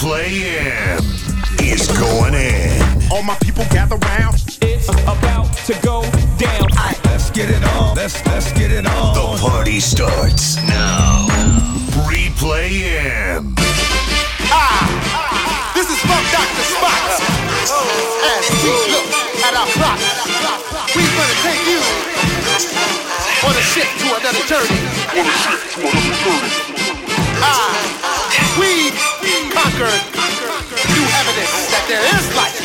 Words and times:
Replay 0.00 0.48
M 0.96 1.04
is 1.60 1.86
going 2.00 2.32
in. 2.32 2.80
All 3.12 3.22
my 3.22 3.36
people 3.44 3.66
gather 3.68 3.96
round. 3.96 4.40
It's 4.62 4.88
about 4.88 5.52
to 5.68 5.74
go 5.84 6.00
down. 6.40 6.68
Let's 7.04 7.28
get 7.28 7.50
it 7.50 7.62
on. 7.76 7.96
Let's 7.96 8.24
let's 8.24 8.50
get 8.52 8.72
it 8.72 8.86
on. 8.86 9.12
The 9.12 9.36
party 9.44 9.78
starts 9.78 10.56
now. 10.64 11.28
Replay 12.08 12.80
M. 13.36 13.54
This 15.76 15.84
is 15.92 16.00
Funk 16.08 16.24
Dr. 16.32 16.64
Spots. 16.64 17.20
As 18.24 18.48
we 18.64 18.72
look 18.96 19.04
at 19.44 19.52
our 19.52 19.68
clock, 19.68 20.00
we 20.96 21.04
gonna 21.12 21.36
take 21.44 21.60
you 21.68 21.84
on 23.44 23.52
a 23.52 23.64
ship 23.68 23.84
to 24.00 24.16
another 24.16 24.44
journey. 24.48 24.80
On 25.12 25.28
a 25.28 25.36
ship 25.44 25.60
to 25.76 25.80
another 25.84 26.16
journey. 26.24 26.70
Ah, 27.42 28.00
we 28.02 28.09
conquered 29.80 30.20
new 30.92 31.06
evidence 31.16 31.72
that 31.72 31.84
there 31.88 32.04
is 32.04 32.36
life. 32.36 32.60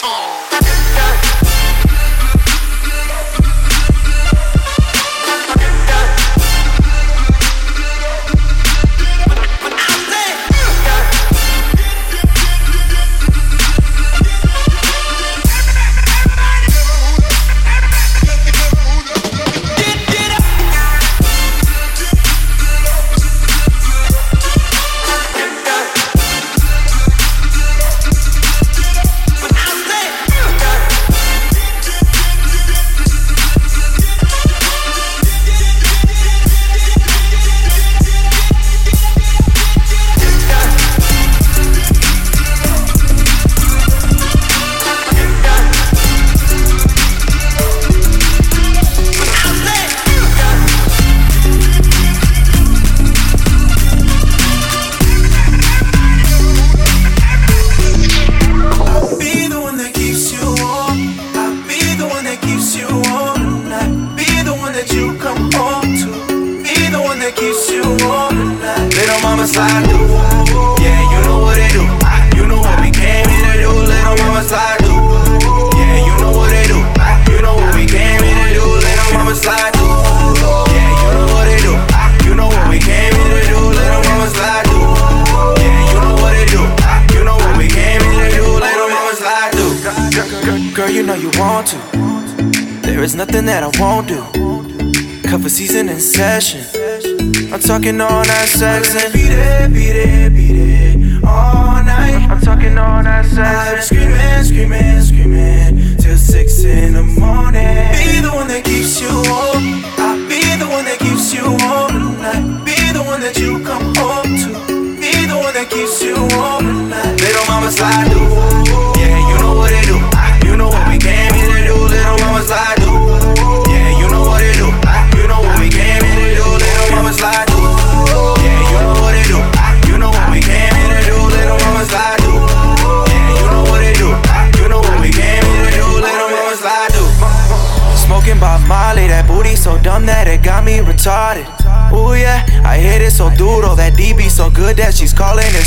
I'm 0.00 0.37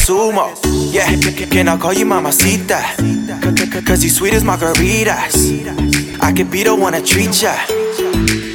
sumo. 0.01 0.49
Yeah, 0.91 1.05
can 1.49 1.67
I 1.67 1.77
call 1.77 1.93
you 1.93 2.05
mamacita? 2.05 2.81
Cause 3.85 4.03
you 4.03 4.09
sweet 4.09 4.33
as 4.33 4.43
margaritas. 4.43 6.19
I 6.21 6.33
could 6.33 6.49
be 6.49 6.63
the 6.63 6.75
one 6.75 6.93
to 6.93 7.01
treat 7.01 7.41
ya. 7.41 7.53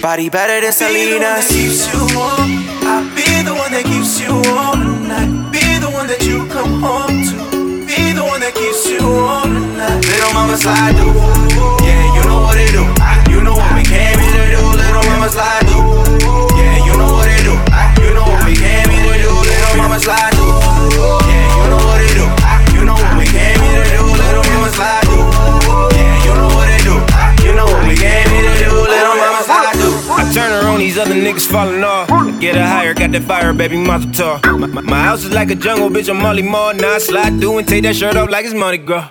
Body 0.03 0.29
better 0.29 0.61
than 0.61 0.73
Selena's. 0.73 1.47
keeps 1.49 1.87
you 1.93 2.01
warm. 2.15 2.51
I'll 2.83 3.05
be 3.15 3.27
the 3.47 3.55
one 3.55 3.71
that 3.73 3.85
keeps 3.85 4.21
you 4.21 4.35
warm 4.51 4.81
tonight. 4.83 5.53
Be 5.53 5.65
the 5.79 5.91
one 5.91 6.07
that 6.07 6.23
you 6.27 6.47
come 6.49 6.81
home 6.83 7.23
to. 7.31 7.87
Be 7.87 8.13
the 8.13 8.23
one 8.25 8.41
that 8.41 8.55
keeps 8.55 8.87
you 8.91 9.03
warm 9.03 9.55
tonight. 9.55 10.03
Little 10.05 10.33
mama 10.35 10.57
slide. 10.57 10.95
Yeah, 11.87 12.15
you 12.15 12.26
niggas 31.37 31.51
falling 31.51 31.85
off. 31.85 32.09
Get 32.41 32.57
her 32.57 32.67
higher, 32.67 32.95
got 32.95 33.13
that 33.13 33.23
fire, 33.23 33.53
baby, 33.53 33.83
talk. 34.13 34.45
My, 34.47 34.67
my- 34.67 35.03
house 35.03 35.25
is 35.25 35.33
like 35.33 35.51
a 35.51 35.55
jungle, 35.55 35.89
bitch, 35.89 36.09
I'm 36.09 36.19
Molly 36.19 36.43
Mall. 36.43 36.75
Now 36.75 36.95
I 36.95 36.99
slide 36.99 37.39
through 37.41 37.59
and 37.59 37.69
take 37.69 37.83
that 37.85 37.97
shirt 37.97 38.17
off 38.17 38.31
like 38.31 38.45
it's 38.45 38.55
Mardi 38.55 38.79
Gras. 38.79 39.11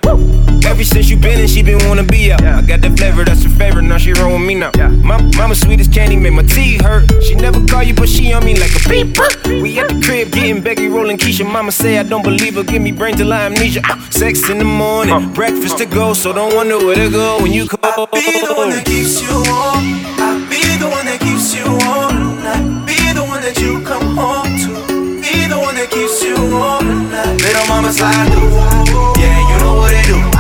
Ever 0.66 0.84
since 0.84 1.09
you 1.09 1.18
been 1.18 1.40
in, 1.40 1.47
she 1.47 1.62
been 1.62 1.78
wanna 1.88 2.03
be 2.03 2.31
out. 2.31 2.44
I 2.44 2.62
got 2.62 2.81
that 2.81 2.97
flavor, 2.97 3.24
that's 3.24 3.44
her 3.44 3.50
favorite, 3.50 3.84
now 3.84 3.97
she 3.97 4.14
roll 4.14 4.34
with 4.34 4.41
me 4.41 4.56
now. 4.56 4.72
My, 5.03 5.22
mama 5.38 5.56
sweet 5.56 5.80
as 5.80 5.88
candy, 5.88 6.18
make 6.18 6.34
my 6.34 6.41
teeth 6.41 6.81
hurt. 6.81 7.24
She 7.24 7.35
never 7.35 7.64
call 7.67 7.84
you, 7.84 7.94
but 7.94 8.09
she 8.09 8.34
on 8.34 8.44
me 8.44 8.58
like 8.59 8.72
a 8.76 8.90
beep. 8.90 9.16
We 9.61 9.79
at 9.79 9.90
the 9.90 10.02
crib 10.03 10.32
getting 10.32 10.61
Becky 10.64 10.88
rolling 10.88 11.17
Keisha. 11.17 11.49
Mama 11.49 11.72
say 11.72 11.99
I 11.99 12.03
don't 12.03 12.23
believe 12.23 12.55
her, 12.55 12.64
give 12.64 12.82
me 12.82 12.91
brain 12.91 13.16
till 13.16 13.32
I 13.32 13.46
amnesia. 13.46 13.82
Uh, 13.85 13.99
sex 14.09 14.49
in 14.49 14.58
the 14.58 14.66
morning, 14.66 15.32
breakfast 15.34 15.78
to 15.78 15.85
go, 15.85 16.14
so 16.14 16.34
don't 16.34 16.55
wonder 16.55 16.78
where 16.78 16.96
to 16.96 17.11
go 17.11 17.41
when 17.41 17.53
you 17.53 17.67
call. 17.67 18.08
Be 18.08 18.22
the 18.41 18.53
one 18.58 18.72
that 18.72 18.85
keeps 18.85 19.22
you 19.22 19.44
warm. 19.47 20.04
Mama 27.67 27.91
slide 27.91 28.32
through. 28.32 28.50
Yeah, 29.22 29.40
you 29.50 29.58
know 29.64 29.76
what 29.76 29.91
they 29.91 30.03
do. 30.03 30.34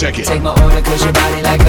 Check 0.00 0.18
it. 0.18 0.24
Take 0.24 0.42
my 0.42 0.50
order 0.64 0.80
cause 0.80 1.04
your 1.04 1.12
body 1.12 1.42
like 1.42 1.59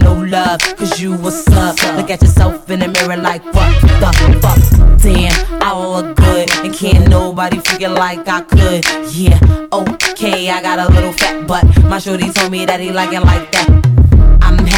No 0.00 0.14
love, 0.14 0.60
cause 0.76 1.00
you 1.00 1.14
what's 1.16 1.46
up. 1.48 1.76
Look 1.96 2.10
at 2.10 2.22
yourself 2.22 2.70
in 2.70 2.80
the 2.80 2.88
mirror 2.88 3.16
like, 3.16 3.44
what 3.46 3.80
the 4.00 4.38
fuck? 4.40 5.00
Damn, 5.00 5.62
I 5.62 5.72
look 5.78 6.16
good. 6.16 6.50
And 6.64 6.74
can't 6.74 7.08
nobody 7.08 7.58
figure 7.58 7.88
like 7.88 8.26
I 8.28 8.42
could. 8.42 8.84
Yeah, 9.12 9.38
okay, 9.72 10.50
I 10.50 10.62
got 10.62 10.78
a 10.78 10.92
little 10.92 11.12
fat 11.12 11.46
butt. 11.46 11.64
My 11.84 11.98
shorty 11.98 12.30
told 12.32 12.52
me 12.52 12.64
that 12.66 12.80
he 12.80 12.92
like 12.92 13.12
it 13.12 13.20
like 13.20 13.50
that. 13.52 13.81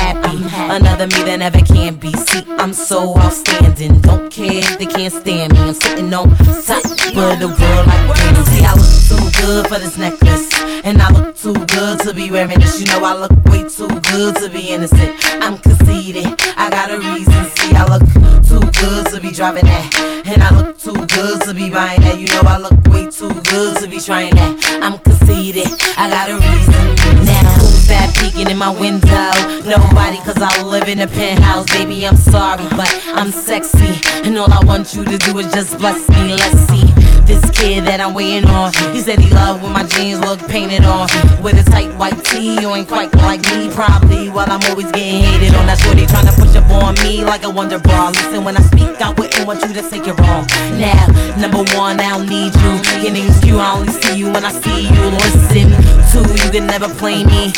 Happy. 0.05 0.37
Another 0.77 1.07
me 1.07 1.23
that 1.25 1.39
never 1.39 1.61
can 1.61 1.95
be. 1.97 2.13
See, 2.13 2.45
I'm 2.59 2.75
so 2.75 3.17
outstanding. 3.17 4.01
Don't 4.01 4.31
care 4.31 4.61
if 4.61 4.79
they 4.79 4.85
can't 4.85 5.11
stand 5.11 5.55
me. 5.55 5.61
I'm 5.61 5.73
sitting 5.73 6.13
on 6.13 6.29
top 6.29 6.85
of 6.85 7.39
the 7.41 7.49
world 7.49 7.87
like. 7.89 8.05
See, 8.53 8.65
I 8.69 8.75
look 8.77 8.93
too 9.09 9.41
good 9.41 9.67
for 9.67 9.79
this 9.79 9.97
necklace. 9.97 10.53
And 10.85 11.01
I 11.01 11.09
look 11.11 11.35
too 11.37 11.55
good 11.55 12.01
to 12.01 12.13
be 12.13 12.31
wearing 12.31 12.61
this. 12.61 12.79
You 12.81 12.87
know, 12.89 13.03
I 13.03 13.15
look 13.17 13.33
way 13.47 13.65
too 13.67 13.89
good 13.89 14.37
to 14.37 14.51
be 14.51 14.69
innocent. 14.75 15.15
I'm 15.43 15.57
conceited. 15.57 16.27
I 16.59 16.69
got 16.69 16.91
a 16.91 16.99
reason. 16.99 17.64
I 17.77 17.85
look 17.87 18.03
too 18.47 18.61
good 18.81 19.07
to 19.13 19.21
be 19.21 19.31
driving 19.31 19.67
that. 19.67 20.25
And 20.27 20.43
I 20.43 20.51
look 20.57 20.79
too 20.79 20.95
good 20.95 21.43
to 21.43 21.55
be 21.55 21.71
buying 21.71 22.01
that. 22.03 22.19
You 22.19 22.29
know, 22.29 22.43
I 22.45 22.59
look 22.59 22.79
way 22.89 23.11
too 23.11 23.33
good 23.51 23.79
to 23.79 23.89
be 23.89 24.01
trying 24.01 24.35
that. 24.37 24.81
I'm 24.83 24.99
conceited. 24.99 25.69
I 25.97 26.09
got 26.09 26.31
a 26.31 26.35
reason. 26.35 27.25
Now, 27.27 27.65
that 27.89 28.15
peeking 28.19 28.51
in 28.51 28.59
my 28.59 28.71
window? 28.71 29.33
Nobody, 29.69 30.19
cause 30.19 30.41
I 30.41 30.63
live 30.63 30.89
in 30.89 31.01
a 31.01 31.07
penthouse. 31.07 31.67
Baby, 31.67 32.07
I'm 32.07 32.17
sorry, 32.17 32.65
but 32.71 32.91
I'm 33.09 33.31
sexy. 33.31 34.01
And 34.27 34.39
all 34.39 34.53
I 34.53 34.65
want 34.65 34.95
you 34.95 35.05
to 35.05 35.19
do 35.19 35.39
is 35.39 35.53
just 35.53 35.79
bless 35.79 36.09
me. 36.09 36.37
Let's 36.37 36.61
see. 36.69 36.94
This 37.27 37.41
kid 37.51 37.85
that 37.85 38.01
I'm 38.01 38.13
waiting 38.13 38.49
on. 38.51 38.73
He 38.93 39.01
said 39.01 39.19
he 39.19 39.31
loved 39.33 39.63
when 39.63 39.73
my 39.73 39.85
jeans 39.85 40.21
look 40.21 40.39
painted 40.49 40.85
on. 40.85 41.09
With 41.43 41.57
a 41.57 41.65
tight 41.71 41.89
white 41.97 42.23
tee, 42.25 42.61
you 42.61 42.69
ain't 42.75 42.89
quite 42.89 43.15
like 43.17 43.41
me, 43.53 43.71
probably. 43.73 44.29
While 44.29 44.51
I'm 44.51 44.61
always 44.69 44.93
getting 44.93 45.25
hated 45.25 45.55
on. 45.57 45.67
That's 45.67 45.83
shorty 45.83 46.07
trying 46.07 46.27
to 46.27 46.35
push 46.37 46.55
up 46.55 46.69
on 46.71 46.95
me 47.03 47.25
like 47.25 47.45
a 47.45 47.51
wonder 47.51 47.79
bra. 47.79 48.09
Listen, 48.11 48.45
when 48.45 48.57
I 48.57 48.63
speak, 48.63 49.01
I 49.01 49.11
wouldn't 49.17 49.47
want 49.47 49.63
you 49.63 49.73
to 49.73 49.83
take 49.89 50.07
it 50.07 50.19
wrong. 50.21 50.45
Now, 50.77 51.07
number 51.41 51.65
one, 51.73 51.99
I 52.01 52.13
don't 52.13 52.29
need 52.29 52.53
you. 52.61 52.73
Your 53.03 53.13
name's 53.13 53.41
I 53.45 53.79
only 53.79 53.93
see 53.93 54.19
you 54.19 54.27
when 54.33 54.45
I 54.45 54.53
see 54.53 54.89
you. 54.89 55.05
Listen, 55.17 55.71
two, 56.13 56.27
you 56.45 56.51
can 56.51 56.67
never 56.67 56.89
play 56.89 57.25
me. 57.25 57.53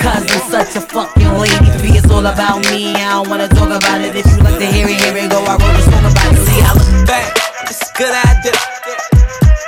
Cause 0.00 0.24
I'm 0.24 0.50
such 0.50 0.76
a 0.76 0.80
fucking 0.80 1.32
lady. 1.36 1.68
Three, 1.78 1.98
it's 1.98 2.10
all 2.10 2.24
about 2.24 2.64
me. 2.70 2.94
I 2.94 3.20
don't 3.20 3.28
wanna 3.28 3.48
talk 3.48 3.68
about 3.68 4.00
it. 4.00 4.16
If 4.16 4.26
you 4.26 4.38
like 4.38 4.58
to 4.58 4.66
hear 4.66 4.88
it, 4.88 5.00
here 5.00 5.16
it 5.16 5.30
go. 5.30 5.44
I 5.44 5.56
wrote 5.58 5.76
a 5.76 5.82
song 5.82 6.06
about 6.10 6.32
it. 6.32 6.46
See, 6.46 6.60
I 6.62 6.72
look 6.72 7.06
back. 7.06 7.39
It's 7.70 7.86
a 7.86 7.94
good 7.94 8.10
idea. 8.10 8.58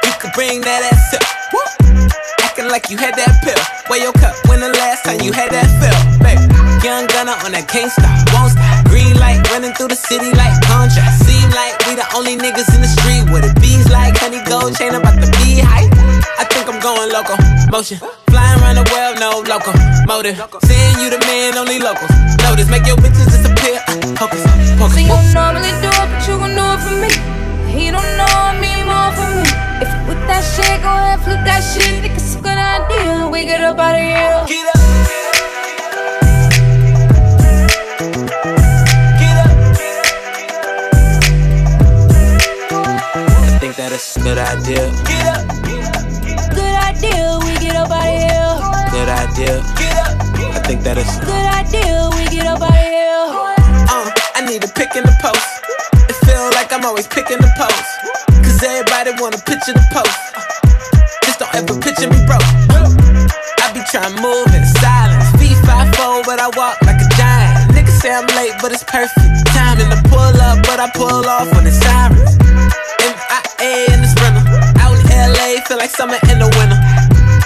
You 0.03 0.13
can 0.19 0.35
bring 0.35 0.59
that 0.67 0.83
ass 0.91 1.15
up. 1.15 1.23
Acting 2.43 2.67
like 2.67 2.91
you 2.91 2.99
had 2.99 3.15
that 3.15 3.31
pill. 3.47 3.55
Wear 3.87 4.03
your 4.03 4.11
cup 4.19 4.35
when 4.51 4.59
the 4.59 4.75
last 4.75 5.07
time 5.07 5.23
you 5.23 5.31
had 5.31 5.55
that 5.55 5.71
fill, 5.79 5.95
baby. 6.19 6.43
Young 6.83 7.07
gunner 7.15 7.39
on 7.47 7.55
that 7.55 7.71
can't 7.71 7.95
stop, 7.95 8.11
won't 8.35 8.59
stop. 8.59 8.91
Green 8.91 9.15
light 9.23 9.39
running 9.55 9.71
through 9.79 9.95
the 9.95 10.01
city 10.11 10.35
like 10.35 10.51
contrast. 10.67 11.23
Seem 11.23 11.47
like 11.55 11.79
we 11.87 11.95
the 11.95 12.03
only 12.19 12.35
niggas 12.35 12.67
in 12.75 12.83
the 12.83 12.91
street 12.91 13.23
with 13.31 13.47
it. 13.47 13.55
Bees 13.63 13.87
like 13.87 14.19
honey 14.19 14.43
gold 14.51 14.75
chain 14.75 14.99
about 14.99 15.23
the 15.23 15.31
beehive. 15.39 15.87
I 16.43 16.45
think 16.51 16.67
I'm 16.67 16.83
going 16.83 17.07
local. 17.15 17.39
Motion. 17.71 18.03
Flying 18.35 18.59
around 18.59 18.83
the 18.83 18.87
world, 18.91 19.23
no 19.23 19.47
local. 19.47 19.79
Motive. 20.11 20.43
Seeing 20.67 20.99
you 20.99 21.07
the 21.07 21.23
man, 21.23 21.55
only 21.55 21.79
locals. 21.79 22.11
Notice, 22.43 22.67
make 22.67 22.83
your 22.83 22.99
bitches 22.99 23.31
disappear. 23.31 23.79
Focus, 24.19 24.43
focus. 24.75 24.99
See, 24.99 25.07
you 25.07 25.15
normally 25.31 25.71
that 30.33 30.45
shit, 30.49 30.81
go 30.81 30.89
ahead, 30.89 31.21
flip 31.21 31.45
that 31.45 31.61
shit. 31.61 32.01
Think 32.01 32.15
it's 32.15 32.35
a 32.37 32.41
good 32.41 32.57
idea. 32.57 33.29
We 33.29 33.45
get 33.45 33.61
up 33.61 33.79
out 33.79 33.95
of 33.95 34.01
here. 34.01 34.41
Get 34.49 34.67
up. 34.73 34.81
Get 39.21 39.37
up. 39.45 39.53
I 43.45 43.59
think 43.61 43.77
that 43.77 43.93
it's 43.93 44.17
a 44.17 44.21
good 44.21 44.39
idea. 44.39 44.89
Get 45.05 45.27
up. 45.37 45.45
Good 46.57 46.77
idea, 46.89 47.39
we 47.45 47.53
get 47.61 47.77
up 47.77 47.91
out 47.91 48.01
of 48.01 48.17
here. 48.25 48.57
Good 48.89 49.11
idea. 49.13 49.61
Get 49.77 49.97
up. 50.01 50.17
I 50.57 50.61
think 50.65 50.81
that 50.83 50.97
it's 50.97 51.19
Good 51.21 51.49
idea, 51.61 52.09
we 52.17 52.25
get 52.35 52.47
up 52.47 52.63
out 52.63 52.73
of 52.73 52.77
here. 52.77 53.29
Uh, 53.93 54.09
I 54.35 54.41
need 54.49 54.65
a 54.65 54.69
pick 54.69 54.97
in 54.97 55.05
the 55.05 55.17
post. 55.21 55.92
Feel 56.43 56.59
like 56.59 56.73
I'm 56.75 56.85
always 56.85 57.07
picking 57.07 57.39
the 57.39 57.47
post. 57.55 57.87
Cause 58.43 58.59
everybody 58.67 59.15
wanna 59.23 59.39
picture 59.39 59.79
the 59.79 59.87
post. 59.95 60.11
Just 61.23 61.39
don't 61.39 61.55
ever 61.55 61.79
picture 61.79 62.11
me 62.11 62.19
broke. 62.27 62.43
I 63.63 63.71
be 63.71 63.79
trying 63.87 64.11
to 64.11 64.19
move 64.19 64.51
in 64.51 64.67
silence. 64.83 65.31
Feet 65.39 65.55
5 65.63 66.27
but 66.27 66.43
I 66.43 66.51
walk 66.59 66.83
like 66.83 66.99
a 66.99 67.07
giant. 67.15 67.71
Niggas 67.79 67.95
say 68.03 68.11
I'm 68.11 68.27
late, 68.35 68.59
but 68.59 68.75
it's 68.75 68.83
perfect. 68.83 69.23
Timing 69.55 69.87
to 69.95 70.03
pull 70.11 70.35
up, 70.43 70.59
but 70.67 70.83
I 70.83 70.91
pull 70.99 71.23
off 71.31 71.47
when 71.55 71.63
it's 71.63 71.79
sirens. 71.79 72.35
MIA 72.99 73.95
in 73.95 74.03
the 74.03 74.11
sprinter. 74.11 74.43
Out 74.83 74.99
in 74.99 75.15
LA, 75.15 75.63
feel 75.71 75.79
like 75.79 75.95
summer 75.95 76.19
in 76.27 76.43
the 76.43 76.51
winter. 76.59 76.79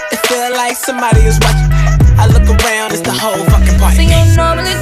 It 0.09 0.25
feel 0.25 0.57
like 0.57 0.73
somebody 0.73 1.21
is 1.29 1.37
watching. 1.45 1.69
I 2.17 2.33
look 2.33 2.49
around, 2.49 2.97
it's 2.97 3.05
the 3.05 3.12
whole 3.12 3.45
fucking 3.53 3.76
party. 3.76 4.09
See, 4.09 4.09
you 4.09 4.25
normally 4.41 4.73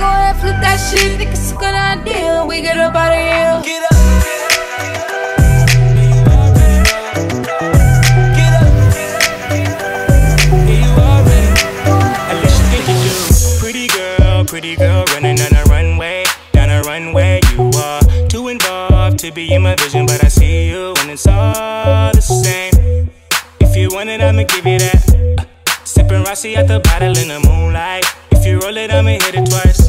go 0.00 0.06
ahead, 0.06 0.36
flip 0.40 0.56
that 0.64 0.78
shit. 0.80 1.18
Think 1.18 1.30
it's 1.30 1.52
a 1.52 1.56
good 1.56 1.74
idea. 1.74 2.44
We 2.48 2.62
get 2.62 2.78
up 2.78 2.94
out 2.94 3.12
of 3.12 3.20
here. 3.20 3.60
Get 3.68 3.84
up. 3.84 3.98
Pretty 13.60 13.86
girl, 13.88 14.44
pretty 14.44 14.74
girl, 14.74 15.04
running 15.12 15.36
down 15.36 15.54
a 15.54 15.64
runway, 15.64 16.24
down 16.52 16.70
a 16.70 16.82
runway. 16.82 17.40
You 17.52 17.70
are 17.76 18.00
too 18.28 18.48
involved 18.48 19.18
to 19.20 19.30
be 19.30 19.52
in 19.52 19.62
my 19.62 19.76
vision, 19.76 20.06
but 20.06 20.24
I 20.24 20.28
see 20.28 20.70
you 20.70 20.94
and 21.00 21.10
it's 21.10 21.26
all 21.26 22.12
the 22.12 22.20
same. 22.20 23.10
If 23.60 23.76
you 23.76 23.88
want 23.92 24.08
it, 24.08 24.20
I'ma 24.20 24.42
give 24.44 24.66
you 24.66 24.78
that. 24.78 25.38
Uh, 25.38 25.44
sipping 25.84 26.24
Rossi 26.24 26.56
at 26.56 26.66
the 26.66 26.80
bottle 26.80 27.16
in 27.16 27.28
the 27.28 27.40
moonlight. 27.46 28.04
If 28.32 28.44
you 28.44 28.58
roll 28.58 28.76
it, 28.76 28.90
I'ma 28.90 29.10
hit 29.10 29.34
it 29.34 29.46
twice. 29.48 29.79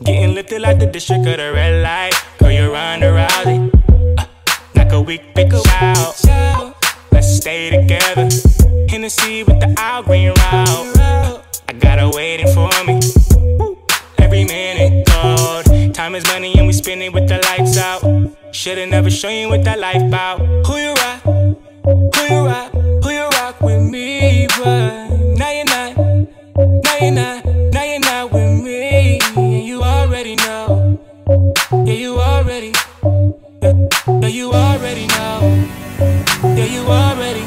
Uh, 0.00 0.04
Getting 0.04 0.34
lifted 0.34 0.60
like 0.62 0.78
the 0.78 0.86
district 0.86 1.26
of 1.26 1.36
the 1.38 1.52
red 1.52 1.82
light. 1.82 2.14
Girl, 2.38 2.50
you're 2.52 2.70
Ronda 2.70 3.06
Rousey. 3.06 3.72
Uh, 4.16 4.26
knock 4.74 4.92
a 4.92 5.00
weak 5.00 5.34
pick 5.34 5.52
a 5.52 5.60
out. 5.80 6.14
Let's 7.10 7.36
stay 7.36 7.70
together. 7.70 8.28
Hennessy 8.88 9.42
with 9.42 9.58
the 9.60 9.74
out 9.76 10.04
green 10.04 10.28
route. 10.30 10.96
I 11.68 11.72
got 11.78 11.98
her 11.98 12.10
waiting 12.10 12.46
for 12.54 12.70
me. 12.84 13.00
Every 14.18 14.44
minute 14.44 15.06
gold. 15.08 15.94
Time 15.94 16.14
is 16.14 16.24
money 16.28 16.56
and 16.56 16.66
we 16.66 16.72
spend 16.72 17.02
it 17.02 17.12
with 17.12 17.28
the 17.28 17.38
lights 17.38 17.76
out. 17.76 18.02
Should've 18.54 18.88
never 18.88 19.10
shown 19.10 19.34
you 19.34 19.48
what 19.48 19.64
that 19.64 19.80
life 19.80 20.02
about. 20.02 20.38
Who 20.66 20.76
you 20.76 20.94
rock? 20.94 21.22
Who 21.24 22.34
you 22.34 22.46
rock? 22.46 22.72
Who 22.72 23.10
you 23.10 23.28
rock 23.28 23.60
with 23.60 23.82
me? 23.82 24.46
But 24.46 25.10
now 25.36 25.50
you're 25.50 25.64
not. 25.64 25.96
Now 26.56 26.96
you're 27.00 27.10
not. 27.10 27.37
Yeah, 33.60 33.72
yeah 34.20 34.28
you 34.28 34.52
already 34.52 35.06
know. 35.08 35.66
Yeah, 36.54 36.64
you 36.64 36.82
already. 36.86 37.42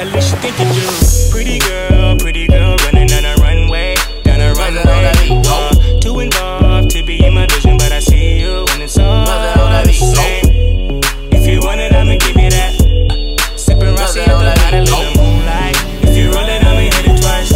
At 0.00 0.08
least 0.12 0.32
you 0.32 0.38
think 0.38 0.58
you 0.58 0.66
do. 0.74 1.30
Pretty 1.30 1.58
girl, 1.60 2.18
pretty 2.18 2.48
girl, 2.48 2.76
running 2.84 3.06
down 3.06 3.24
a 3.24 3.34
runway, 3.40 3.94
down 4.24 4.40
a 4.40 4.52
runway. 4.54 5.42
Uh, 5.46 6.00
too 6.00 6.18
involved 6.18 6.90
to 6.90 7.04
be 7.04 7.24
in 7.24 7.34
my 7.34 7.46
vision, 7.46 7.76
but 7.78 7.92
I 7.92 8.00
see 8.00 8.40
you 8.40 8.64
when 8.68 8.82
it's 8.82 8.98
all 8.98 9.26
the 9.26 9.92
same. 9.92 11.00
If 11.30 11.46
you 11.46 11.60
want 11.60 11.80
it, 11.80 11.92
I'ma 11.92 12.16
give 12.18 12.36
you 12.36 12.50
that. 12.50 12.74
Uh, 12.80 13.56
sipping 13.56 13.94
Rossi 13.94 14.20
at 14.20 14.26
the 14.26 14.60
bottle 14.60 14.80
in 14.80 14.84
the 14.86 15.22
moonlight. 15.22 15.76
If 16.02 16.16
you 16.16 16.32
roll 16.32 16.48
it, 16.48 16.64
I'ma 16.64 16.80
hit 16.80 17.06
it 17.06 17.22
twice. 17.22 17.52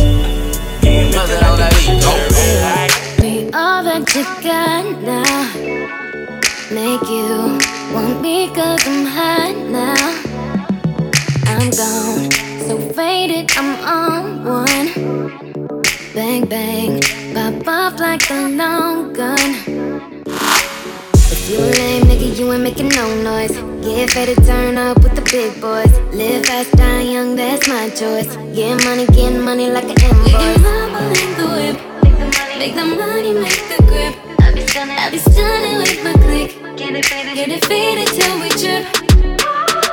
Getting 0.83 1.11
lifted 1.11 1.41
like 1.41 1.59
the 1.59 1.69
district 1.75 2.05
of 2.05 2.31
red 2.31 2.62
light. 2.62 3.23
Me 3.23 3.51
all 3.53 3.83
that 3.83 4.15
you 4.15 4.25
got 4.41 5.03
now 5.03 5.73
Make 6.73 7.03
you 7.11 7.62
want 7.93 8.23
me 8.23 8.49
cause 8.55 8.87
I'm 8.87 9.05
hot 9.05 9.55
now. 9.69 10.05
I'm 11.47 11.71
gone, 11.71 12.31
so 12.67 12.79
faded, 12.95 13.51
I'm 13.57 13.71
on 13.85 14.45
one. 14.45 14.89
Bang 16.15 16.47
bang, 16.47 17.01
pop 17.35 17.69
off 17.69 18.01
like 18.01 18.29
a 18.31 18.49
long 18.49 19.13
gun. 19.13 19.37
If 21.35 21.51
you 21.51 21.59
a 21.59 21.69
lame 21.81 22.05
nigga, 22.05 22.39
you 22.39 22.53
ain't 22.53 22.63
making 22.63 22.89
no 22.89 23.07
noise. 23.23 23.57
Get 23.85 24.15
ready 24.15 24.35
to 24.35 24.41
turn 24.43 24.79
up 24.79 25.03
with 25.03 25.15
the 25.15 25.23
big 25.31 25.61
boys. 25.61 25.93
Live 26.15 26.47
fast, 26.47 26.73
die 26.73 27.03
young, 27.03 27.37
that's 27.37 27.69
my 27.69 27.91
choice. 27.91 28.37
Get 28.55 28.83
money, 28.85 29.07
get 29.07 29.33
money 29.39 29.71
like 29.71 29.85
an 29.85 30.01
invoice. 30.01 30.25
We 30.25 30.33
can 30.33 30.63
rumble 30.63 31.13
in 31.23 31.31
the 31.39 31.47
whip. 31.57 31.93
Make 32.59 32.75
the 32.75 32.85
money, 32.85 33.33
make 33.35 33.69
the 33.69 33.82
grip. 34.73 34.88
I 34.88 35.11
be 35.11 35.19
stunning, 35.19 35.79
be 35.79 35.85
with 35.85 36.05
my 36.05 36.12
click. 36.25 36.76
Get 36.76 36.95
it 36.97 37.05
faded, 37.05 37.35
get 37.35 37.49
it 37.49 37.64
faded 37.67 38.09
till 38.09 38.41
we 38.41 38.49
trip. 38.49 38.85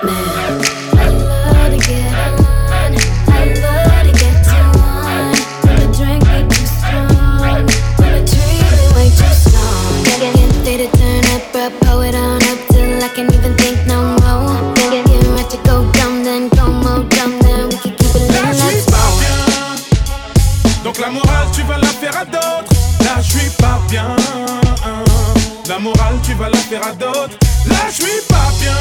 Man, 0.04 0.62
I 0.96 1.08
love 1.10 1.72
to 1.72 1.78
get 1.88 2.14
on. 2.14 2.96
I 3.28 3.54
love 3.60 4.04
to 4.08 4.14
get 4.22 4.36
to 4.48 4.60
one. 4.80 5.36
When 5.64 5.76
the 5.82 5.88
drink 5.98 6.24
get 6.24 6.46
too 6.50 6.66
strong, 6.66 7.66
when 8.00 8.12
the 8.16 8.22
treat 8.32 8.64
me 8.80 8.86
way 8.96 9.08
too 9.12 9.34
strong. 9.36 10.04
Get 10.06 10.34
get 10.36 10.52
faded, 10.64 10.92
turn 10.94 11.26
up, 11.36 11.44
bro, 11.82 12.02
it 12.02 12.16
on 12.16 12.42
up 12.44 12.60
till 12.72 13.04
I 13.04 13.10
can't 13.16 13.32
even 13.34 13.54
think 13.58 13.78
no 13.88 14.00
more. 14.24 14.56
Get 14.76 15.06
get 15.06 15.24
ready 15.28 15.50
to 15.52 15.58
go 15.68 15.76
dumb, 15.92 16.24
then 16.24 16.50
go 16.50 16.66
more 16.72 17.04
dumb, 17.16 17.34
then 17.44 17.68
we 17.70 17.76
can 17.84 17.94
keep 18.00 18.16
it 18.16 18.32
Là, 18.32 18.42
lit. 18.52 18.58
je 18.58 18.64
Let's 18.64 18.84
suis 18.84 18.92
pas 18.92 19.10
go. 19.12 19.20
bien. 19.20 20.84
Donc 20.84 20.98
la 21.00 21.10
morale, 21.10 21.48
tu 21.54 21.62
vas 21.64 21.78
la 21.78 21.88
faire 21.88 22.16
à 22.18 22.26
d'autres. 22.26 22.72
Là, 23.04 23.22
je 23.22 23.38
suis 23.38 23.50
pas 23.58 23.80
bien. 23.90 24.16
La 25.80 25.86
morale, 25.86 26.20
tu 26.24 26.34
vas 26.34 26.50
la 26.50 26.58
faire 26.58 26.86
à 26.86 26.92
d'autres. 26.92 27.38
Là, 27.66 27.78
je 27.90 28.04
pas 28.28 28.52
bien. 28.60 28.76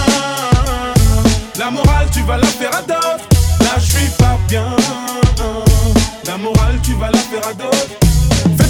La 1.56 1.70
morale, 1.70 2.08
tu 2.12 2.22
vas 2.22 2.38
la 2.38 2.46
faire 2.48 2.74
à 2.74 2.82
d'autres. 2.82 3.28
Là, 3.60 3.78
je 3.78 4.10
pas 4.16 4.36
bien. 4.48 4.66
La 6.26 6.36
morale, 6.38 6.80
tu 6.82 6.94
vas 6.94 7.12
la 7.12 7.18
faire 7.18 7.48
à 7.48 7.54
d'autres. 7.54 8.07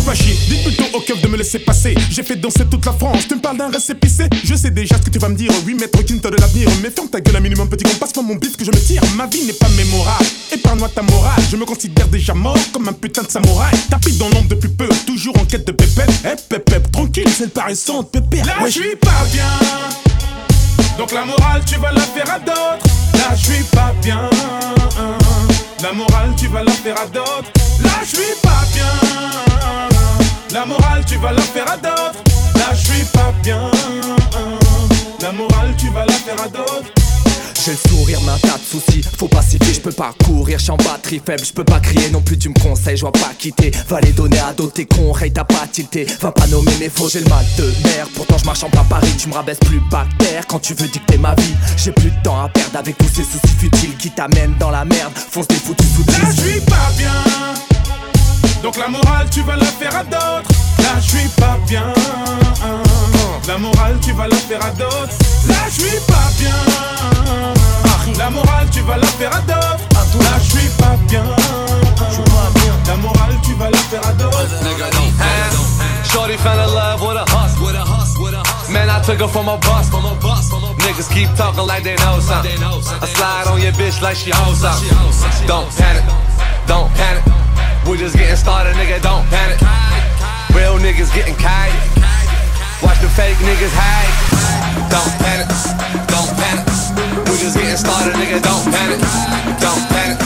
Pas 0.08 0.14
chier, 0.14 0.38
dites 0.48 0.64
plutôt 0.64 0.96
au 0.96 1.00
keuf 1.00 1.20
de 1.20 1.28
me 1.28 1.36
laisser 1.36 1.58
passer. 1.58 1.94
J'ai 2.10 2.22
fait 2.22 2.36
danser 2.36 2.64
toute 2.64 2.86
la 2.86 2.92
France, 2.92 3.28
tu 3.28 3.34
me 3.34 3.40
parles 3.40 3.58
d'un 3.58 3.68
récépissé. 3.68 4.24
Je 4.42 4.54
sais 4.54 4.70
déjà 4.70 4.96
ce 4.96 5.02
que 5.02 5.10
tu 5.10 5.18
vas 5.18 5.28
me 5.28 5.34
dire, 5.34 5.50
oui, 5.66 5.74
maître 5.74 6.02
Quinte 6.02 6.22
de 6.22 6.36
l'avenir. 6.40 6.66
Mais 6.82 6.88
ferme 6.88 7.10
ta 7.10 7.20
gueule 7.20 7.36
un 7.36 7.40
minimum, 7.40 7.68
petit 7.68 7.84
con, 7.84 7.90
passe-moi 8.00 8.24
mon 8.24 8.36
bif 8.36 8.56
que 8.56 8.64
je 8.64 8.70
me 8.70 8.78
tire. 8.78 9.02
Ma 9.18 9.26
vie 9.26 9.44
n'est 9.44 9.52
pas 9.52 9.68
mémorable, 9.76 10.24
épargne-moi 10.50 10.88
ta 10.94 11.02
morale. 11.02 11.42
Je 11.50 11.56
me 11.56 11.66
considère 11.66 12.08
déjà 12.08 12.32
mort 12.32 12.56
comme 12.72 12.88
un 12.88 12.94
putain 12.94 13.22
de 13.22 13.30
samouraï. 13.30 13.74
Tapis 13.90 14.16
dans 14.16 14.30
l'ombre 14.30 14.48
depuis 14.48 14.70
peu, 14.70 14.88
toujours 15.06 15.38
en 15.38 15.44
quête 15.44 15.66
de 15.66 15.72
pépette. 15.72 16.10
Eh, 16.24 16.54
pep, 16.54 16.90
tranquille, 16.90 17.28
c'est 17.28 17.44
le 17.44 17.50
paraissant, 17.50 18.02
pépère. 18.02 18.46
Là, 18.46 18.62
Ouais, 18.62 18.70
je 18.70 18.80
suis 18.80 18.96
pas 18.96 19.26
bien. 19.30 19.44
Donc 20.96 21.12
la 21.12 21.26
morale, 21.26 21.60
tu 21.66 21.78
vas 21.78 21.92
la 21.92 22.00
faire 22.00 22.32
à 22.32 22.38
d'autres. 22.38 22.86
Là, 23.12 23.36
je 23.36 23.52
suis 23.52 23.64
pas 23.64 23.92
bien. 24.02 24.30
La 25.82 25.92
morale, 25.92 26.30
tu 26.34 26.46
vas 26.46 26.64
la 26.64 26.72
faire 26.72 26.96
à 26.98 27.06
d'autres. 27.08 27.52
Là, 27.84 27.90
je 28.04 28.16
suis 28.16 28.34
pas 28.42 28.47
bien. 28.47 28.47
La 30.52 30.64
morale, 30.64 31.04
tu 31.06 31.16
vas 31.18 31.32
la 31.32 31.42
faire 31.42 31.70
à 31.70 31.76
d'autres. 31.76 32.22
Là, 32.54 32.72
je 32.72 32.92
suis 32.92 33.04
pas 33.06 33.32
bien. 33.42 33.70
La 35.20 35.32
morale, 35.32 35.74
tu 35.76 35.90
vas 35.90 36.06
la 36.06 36.12
faire 36.12 36.40
à 36.42 36.48
d'autres. 36.48 36.90
J'ai 37.64 37.72
le 37.72 37.90
sourire, 37.90 38.18
mais 38.24 38.32
un 38.32 38.38
tas 38.38 38.56
de 38.56 38.64
soucis. 38.64 39.02
Faut 39.18 39.28
pas 39.28 39.42
s'y 39.42 39.58
fier, 39.58 39.74
je 39.74 39.80
peux 39.80 39.92
pas 39.92 40.14
courir, 40.24 40.58
j'suis 40.58 40.70
en 40.70 40.76
batterie 40.76 41.20
faible, 41.24 41.44
je 41.44 41.52
peux 41.52 41.64
pas 41.64 41.80
crier 41.80 42.08
non 42.10 42.22
plus, 42.22 42.38
tu 42.38 42.48
me 42.48 42.54
conseilles, 42.54 42.96
je 42.96 43.02
vois 43.02 43.12
pas 43.12 43.32
quitter. 43.38 43.72
Va 43.88 44.00
les 44.00 44.12
donner 44.12 44.38
à 44.38 44.54
d'autres, 44.54 44.72
t'es 44.72 44.86
con, 44.86 45.12
Ray, 45.12 45.32
t'as 45.32 45.44
pas 45.44 45.66
tilté. 45.70 46.06
Va 46.20 46.32
pas 46.32 46.46
nommer 46.46 46.72
mes 46.80 46.88
faux, 46.88 47.10
j'ai 47.10 47.20
le 47.20 47.28
mal 47.28 47.44
de 47.58 47.64
mer. 47.84 48.06
Pourtant, 48.14 48.38
je 48.38 48.46
marche 48.46 48.62
en 48.62 48.70
plein 48.70 48.84
Paris, 48.84 49.12
tu 49.18 49.28
me 49.28 49.34
rabaisses 49.34 49.58
plus 49.58 49.80
bactère. 49.90 50.46
Quand 50.46 50.60
tu 50.60 50.72
veux 50.72 50.88
dicter 50.88 51.18
ma 51.18 51.34
vie, 51.34 51.54
j'ai 51.76 51.92
plus 51.92 52.10
de 52.10 52.22
temps 52.22 52.40
à 52.40 52.48
perdre 52.48 52.78
avec 52.78 52.96
tous 52.96 53.08
ces 53.08 53.24
soucis 53.24 53.54
futiles 53.58 53.96
qui 53.98 54.10
t'amènent 54.10 54.54
dans 54.58 54.70
la 54.70 54.86
merde. 54.86 55.12
Fonce 55.14 55.48
des 55.48 55.56
foutus 55.56 55.86
sous 55.94 56.10
Là, 56.10 56.30
je 56.30 56.40
suis 56.40 56.60
pas 56.60 56.90
bien. 56.96 57.12
Donc 58.62 58.76
la 58.76 58.88
morale, 58.88 59.28
tu 59.30 59.42
vas 59.42 59.56
la 59.56 59.64
faire 59.64 59.94
à 59.96 60.04
d'autres. 60.04 60.50
Là, 60.78 61.00
je 61.00 61.16
suis 61.16 61.28
pas 61.30 61.58
bien. 61.66 61.92
La 63.46 63.58
morale, 63.58 63.98
tu 64.02 64.12
vas 64.12 64.28
la 64.28 64.36
faire 64.36 64.64
à 64.64 64.70
d'autres. 64.70 65.14
Là, 65.48 65.54
je 65.70 65.82
suis 65.82 66.00
pas 66.06 66.28
bien. 66.38 66.54
La 68.18 68.30
morale, 68.30 68.68
tu 68.70 68.80
vas 68.80 68.96
la 68.96 69.06
faire 69.06 69.34
à 69.34 69.40
d'autres. 69.40 70.22
Là, 70.22 70.38
je 70.42 70.58
suis 70.58 70.68
pas 70.70 70.96
bien. 71.08 71.24
La 72.86 72.96
morale, 72.96 73.34
tu 73.42 73.54
vas 73.54 73.70
la 73.70 73.78
faire 73.78 74.06
à 74.06 74.12
d'autres. 74.12 74.38
Shorty 76.10 76.36
fell 76.38 76.58
in 76.58 76.74
love 76.74 77.02
with 77.02 77.16
a 77.16 77.24
hustle. 77.28 77.66
With 77.66 77.76
a 77.76 77.84
hustle, 77.84 78.24
with 78.24 78.34
a. 78.34 78.72
Man, 78.72 78.88
I 78.88 79.00
took 79.02 79.20
her 79.20 79.28
from 79.28 79.48
a 79.48 79.56
bus. 79.58 79.92
A 79.92 79.96
a. 79.96 80.74
Niggas 80.80 81.12
keep 81.12 81.28
talking 81.36 81.66
like 81.66 81.84
they 81.84 81.96
know 81.96 82.18
something. 82.20 82.58
I 82.62 83.06
slide 83.06 83.46
on 83.46 83.60
your 83.60 83.72
bitch 83.72 84.00
like 84.00 84.16
she 84.16 84.32
owns 84.32 84.60
something. 84.60 84.88
Don't 85.46 85.68
panic, 85.76 86.04
don't 86.66 86.90
panic. 86.94 87.27
We're 87.88 87.96
just 87.96 88.18
getting 88.18 88.36
started, 88.36 88.76
nigga. 88.76 89.00
Don't 89.00 89.24
panic. 89.32 89.56
Real 90.54 90.76
niggas 90.76 91.08
getting 91.14 91.34
kite. 91.36 91.72
Watch 92.84 93.00
the 93.00 93.08
fake 93.08 93.38
niggas 93.40 93.72
hide. 93.72 94.12
Don't 94.92 95.08
panic, 95.24 95.48
don't 96.04 96.28
panic. 96.36 96.68
We're 97.24 97.40
just 97.40 97.56
getting 97.56 97.78
started, 97.80 98.12
nigga. 98.20 98.44
Don't 98.44 98.68
panic, 98.68 99.00
don't 99.56 99.88
panic, 99.88 100.20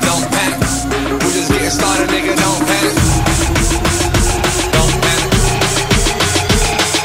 don't 0.00 0.24
panic. 0.32 0.56
We're 1.20 1.36
just 1.36 1.52
getting 1.52 1.68
started, 1.68 2.08
nigga. 2.08 2.32
Don't 2.32 2.64
panic. 2.64 2.96
Don't 4.72 4.96
panic. 5.04 5.28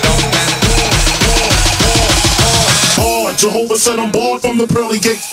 Don't 0.08 0.24
panic. 0.32 0.56
Jehovah 3.38 3.78
said 3.78 4.00
I'm 4.00 4.12
bored 4.14 4.42
from 4.42 4.58
the 4.58 4.68
pearly 4.68 5.00
gates. 5.00 5.28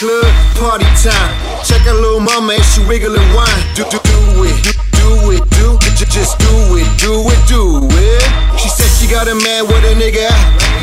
club, 0.00 0.32
party 0.56 0.88
time. 0.96 1.30
Check 1.60 1.84
a 1.84 1.92
little 1.92 2.24
mama 2.24 2.56
and 2.56 2.64
she 2.64 2.80
wiggling 2.88 3.20
wine. 3.36 3.60
Do 3.76 3.84
do 3.92 4.00
do 4.00 4.48
it, 4.48 4.56
do 4.96 5.12
it, 5.36 5.44
do 5.60 5.76
it, 5.76 6.08
just 6.08 6.40
do 6.40 6.56
it, 6.80 6.88
do 6.96 7.12
it, 7.28 7.40
do 7.44 7.84
it. 7.84 8.24
She 8.56 8.72
said 8.72 8.88
she 8.96 9.04
got 9.12 9.28
a 9.28 9.36
man 9.36 9.68
with 9.68 9.84
a 9.84 9.92
nigga. 10.00 10.32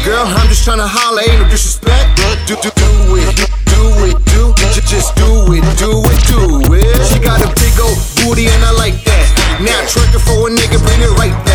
Girl, 0.06 0.22
I'm 0.22 0.48
just 0.48 0.62
tryna 0.62 0.86
holler, 0.86 1.26
ain't 1.26 1.42
no 1.42 1.50
disrespect. 1.50 2.14
Do 2.46 2.62
do 2.62 2.70
do 2.70 3.18
it, 3.18 3.34
do 3.74 3.82
it, 4.06 4.18
do 4.30 4.54
it, 4.54 4.86
just 4.86 5.18
do 5.18 5.50
it, 5.50 5.66
do 5.82 6.06
it, 6.06 6.20
do 6.30 6.62
it. 6.78 6.98
She 7.10 7.18
got 7.18 7.42
a 7.42 7.50
big 7.58 7.74
old 7.82 7.98
booty 8.22 8.46
and 8.46 8.64
I 8.64 8.72
like 8.78 9.02
that. 9.10 9.26
Now 9.58 9.82
twerking 9.90 10.22
for 10.22 10.46
a 10.46 10.52
nigga, 10.54 10.78
bring 10.78 11.02
it 11.02 11.18
right 11.18 11.47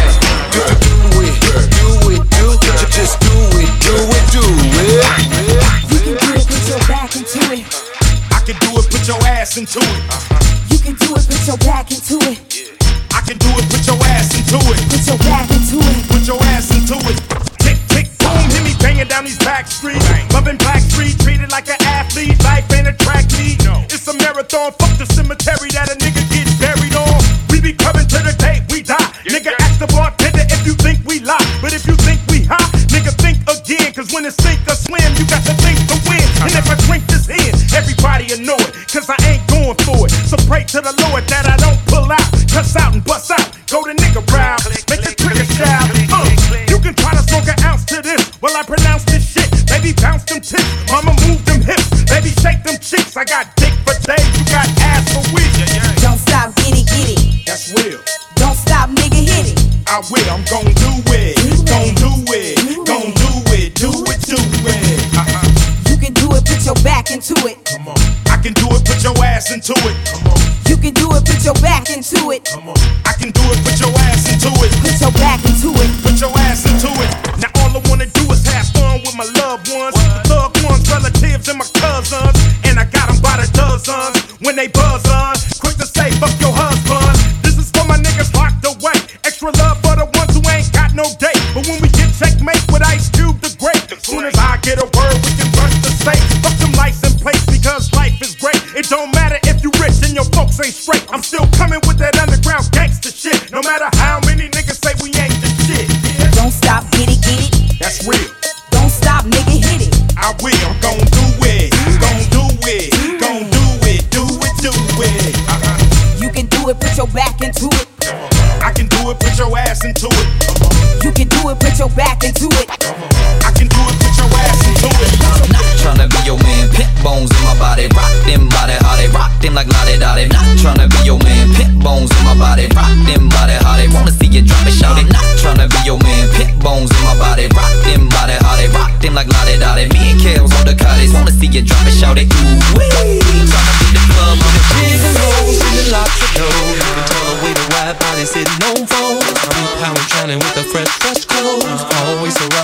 ass 9.52 9.58
into 9.58 9.80
it. 9.80 10.00
Uh-huh. 10.08 10.72
You 10.72 10.78
can 10.78 10.94
do 10.96 11.12
it, 11.12 11.24
put 11.28 11.46
your 11.46 11.58
back 11.58 11.90
into 11.90 12.16
it. 12.24 12.40
Yeah. 12.48 12.72
I 13.12 13.20
can 13.20 13.36
do 13.36 13.48
it, 13.60 13.64
put 13.68 13.84
your 13.84 14.00
ass 14.16 14.32
into 14.32 14.56
it. 14.72 14.80
Put 14.88 15.04
your 15.04 15.18
back 15.28 15.50
into 15.50 15.76
it. 15.76 15.98
Put 16.08 16.22
your 16.26 16.40
ass 16.56 16.72
into 16.72 16.96
it. 17.12 17.18
Tick, 17.60 17.78
tick, 17.88 18.08
boom, 18.18 18.48
hit 18.48 18.64
me 18.64 18.72
banging 18.80 19.08
down 19.08 19.24
these 19.24 19.38
back 19.38 19.66
streets. 19.66 20.00
Bang. 20.08 20.28
Loving 20.32 20.56
black 20.56 20.80
street, 20.80 21.18
treated 21.20 21.50
like 21.50 21.68
an 21.68 21.76
athlete. 21.84 22.42
Life 22.44 22.64
ain't 22.72 22.88
a 22.88 22.96
track 22.96 23.28
meet. 23.36 23.62
No. 23.64 23.84
It's 23.92 24.08
a 24.08 24.16
marathon, 24.16 24.72
fuck 24.72 24.96
the 24.96 25.06
cemetery 25.06 25.68
that 25.76 25.92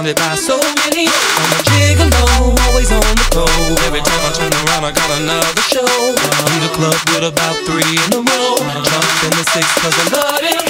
surrounded 0.09 0.16
by 0.16 0.35
so 0.37 0.57
many. 0.85 1.07
I'm 1.07 1.53
a 1.53 1.61
gigolo, 1.64 2.57
always 2.68 2.90
on 2.92 3.01
the 3.01 3.29
go. 3.33 3.44
Every 3.87 4.01
time 4.01 4.23
I 4.25 4.33
turn 4.33 4.53
around, 4.53 4.85
I 4.85 4.92
got 4.92 5.11
another 5.21 5.62
show. 5.62 5.85
I'm 5.85 6.61
the 6.61 6.71
club 6.75 6.97
with 7.12 7.25
about 7.25 7.57
three 7.66 7.99
in 8.07 8.12
a 8.14 8.21
row. 8.23 8.57
Jump 8.59 9.25
in 9.25 9.31
the 9.31 9.44
six, 9.53 9.66
cause 9.81 9.94
I 9.99 10.16
love 10.16 10.40
it. 10.42 10.68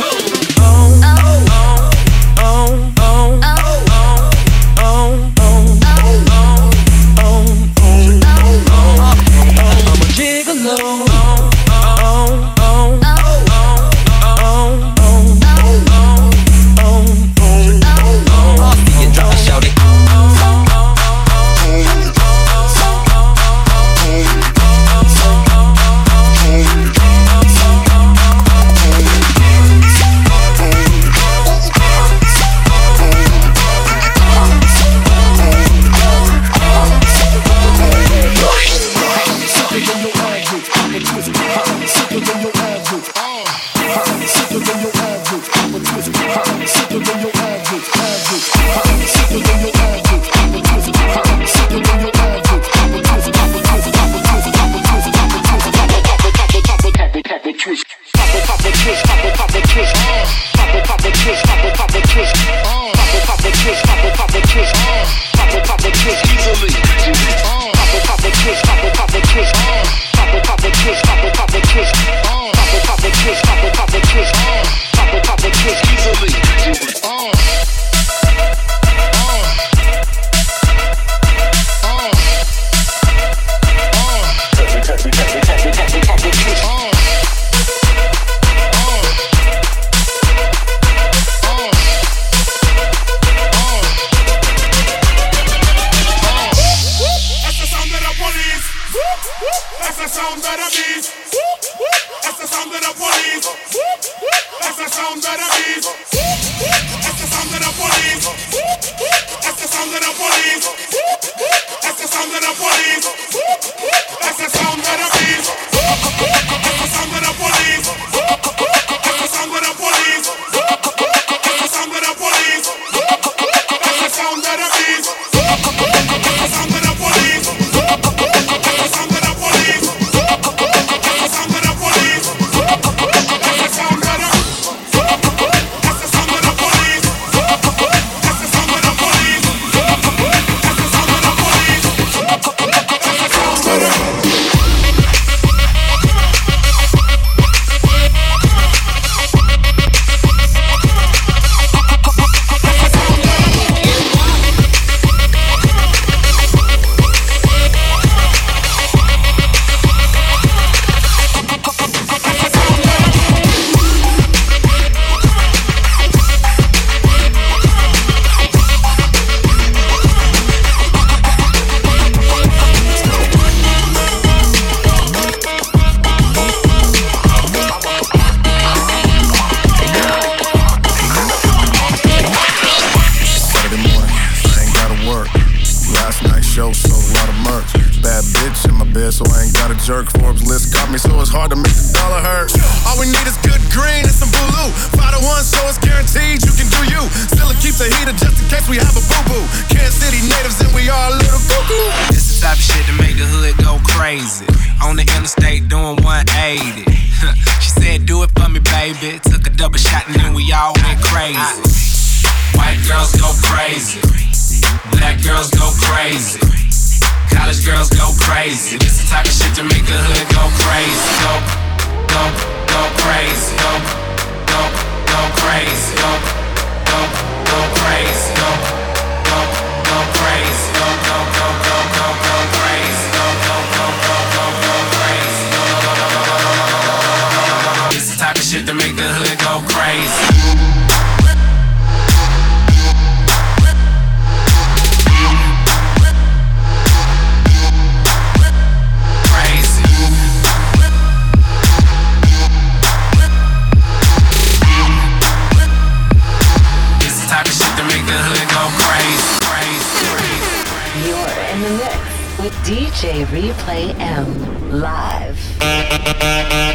DJ 262.99 263.25
Replay 263.27 263.95
M 264.01 264.81
live. 264.81 266.68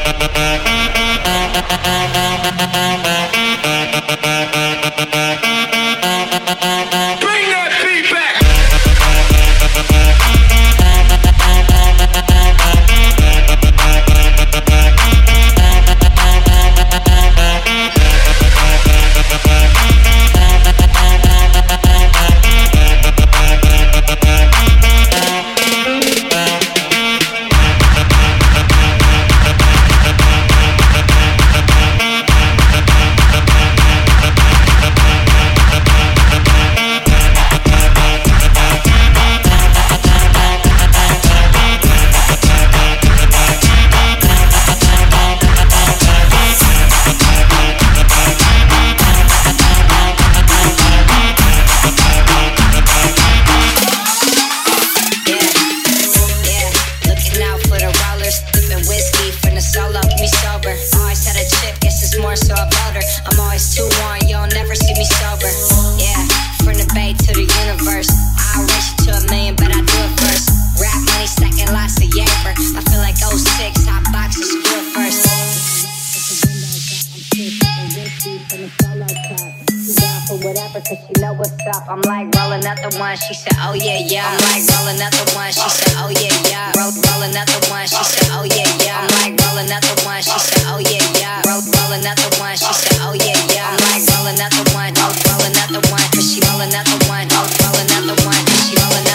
what's 81.44 81.68
up? 81.76 81.84
I'm 81.92 82.02
like, 82.08 82.32
roll 82.40 82.56
another 82.56 82.92
one. 82.96 83.16
She 83.20 83.34
said, 83.36 83.56
oh 83.60 83.76
yeah, 83.76 84.00
yeah. 84.00 84.32
I'm 84.32 84.40
like, 84.48 84.64
roll 84.72 84.88
another 84.96 85.26
one. 85.36 85.52
She 85.52 85.68
said, 85.68 85.96
oh 86.00 86.08
yeah, 86.08 86.32
yeah. 86.48 86.72
Roll, 86.80 86.92
roll 86.96 87.24
another 87.28 87.60
one. 87.68 87.84
She 87.84 88.00
said, 88.00 88.32
oh 88.32 88.48
yeah, 88.48 88.70
yeah. 88.80 89.04
I'm 89.04 89.12
like, 89.20 89.36
roll 89.44 89.60
another 89.60 89.96
one. 90.08 90.24
She 90.24 90.32
said, 90.40 90.64
oh 90.72 90.80
yeah, 90.80 91.04
yeah. 91.20 91.44
Roll, 91.44 91.60
roll 91.60 91.92
another 92.00 92.30
one. 92.40 92.56
She 92.56 92.72
said, 92.72 93.00
oh 93.04 93.16
yeah, 93.20 93.36
yeah. 93.52 93.76
I'm 93.76 93.80
like, 93.92 94.04
roll 94.08 94.28
another 94.32 94.64
one. 94.72 94.92
Roll, 94.96 95.12
roll 95.28 95.44
another 95.44 95.84
one. 95.92 96.08
Cause 96.16 96.28
she 96.32 96.40
roll 96.48 96.64
another 96.64 96.98
one. 97.12 97.28
Roll, 97.28 97.48
roll 97.60 97.76
another 97.76 98.16
one. 98.24 98.40
Cause 98.48 98.64
she 98.64 98.76
roll 98.80 98.94
another 98.96 99.12
one. 99.12 99.13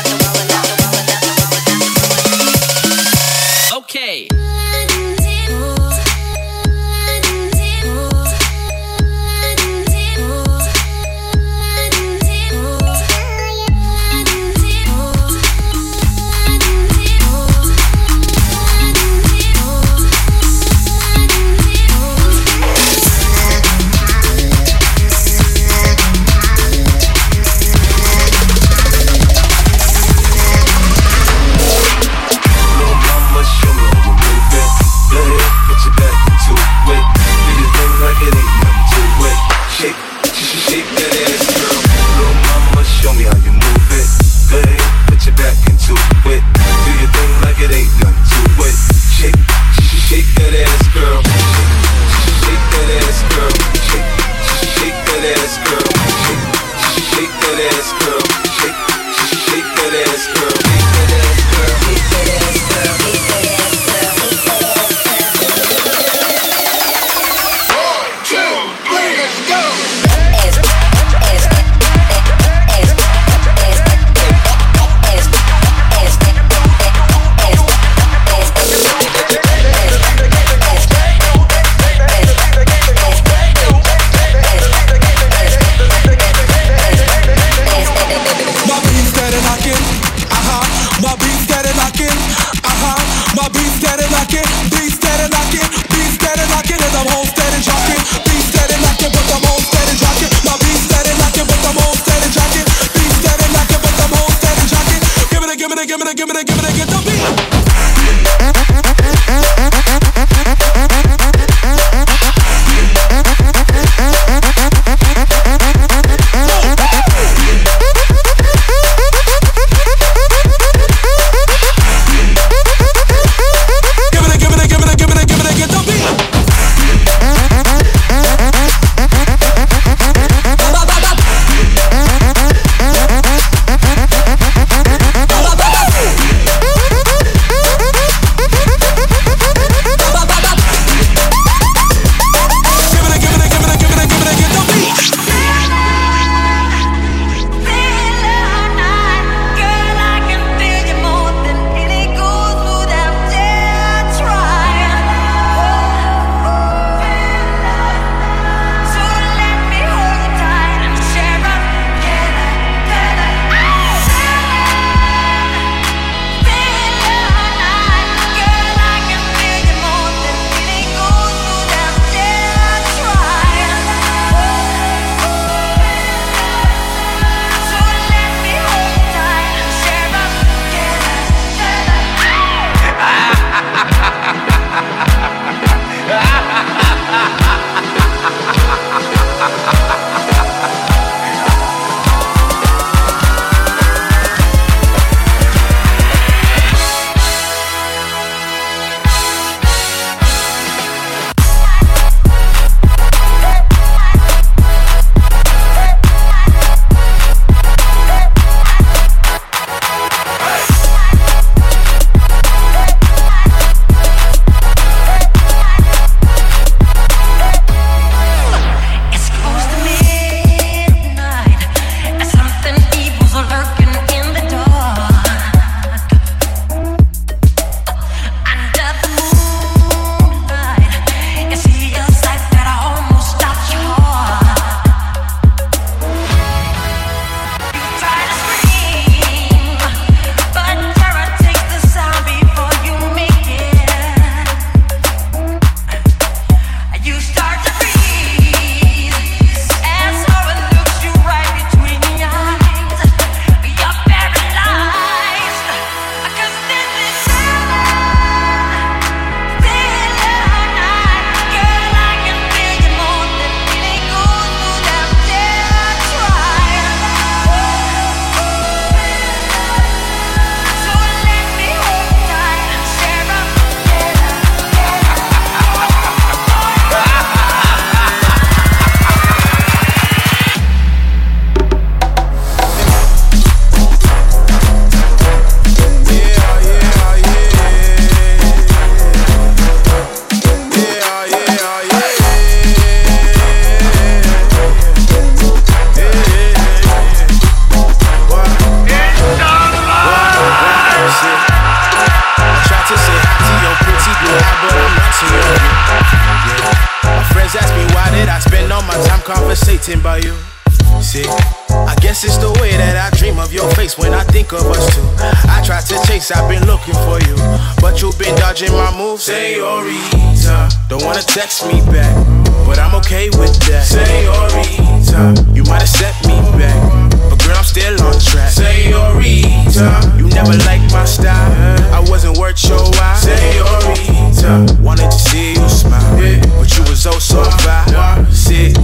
Senorita, 329.79 330.19
you 330.19 330.29
never 330.31 330.57
liked 330.67 330.93
my 330.93 331.05
style, 331.05 331.95
I 331.95 332.01
wasn't 332.11 332.37
worth 332.39 332.63
your 332.65 332.79
while. 332.79 333.17
Senorita, 333.17 334.83
wanted 334.83 335.11
to 335.11 335.19
see 335.19 335.55
you 335.55 335.69
smile, 335.69 336.19
but 336.59 336.77
you 336.77 336.83
was 336.85 337.07
oh 337.07 337.19
so 337.19 337.45
fine. 337.63 338.27
See. 338.33 338.75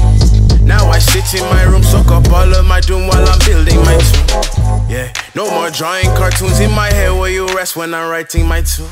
Now 0.65 0.89
I 0.89 0.99
sit 0.99 1.39
in 1.39 1.45
my 1.51 1.65
room, 1.65 1.83
soak 1.83 2.11
up 2.11 2.27
all 2.33 2.55
of 2.55 2.65
my 2.65 2.81
doom 2.81 3.07
while 3.07 3.29
I'm 3.29 3.39
building 3.45 3.77
my 3.85 3.99
tomb. 3.99 4.89
Yeah, 4.89 5.13
no 5.35 5.51
more 5.51 5.69
drawing 5.69 6.07
cartoons 6.17 6.59
in 6.61 6.71
my 6.71 6.89
head 6.89 7.13
where 7.13 7.31
you 7.31 7.47
rest 7.49 7.77
when 7.77 7.93
I'm 7.93 8.11
writing 8.11 8.47
my 8.47 8.63
tune. 8.63 8.89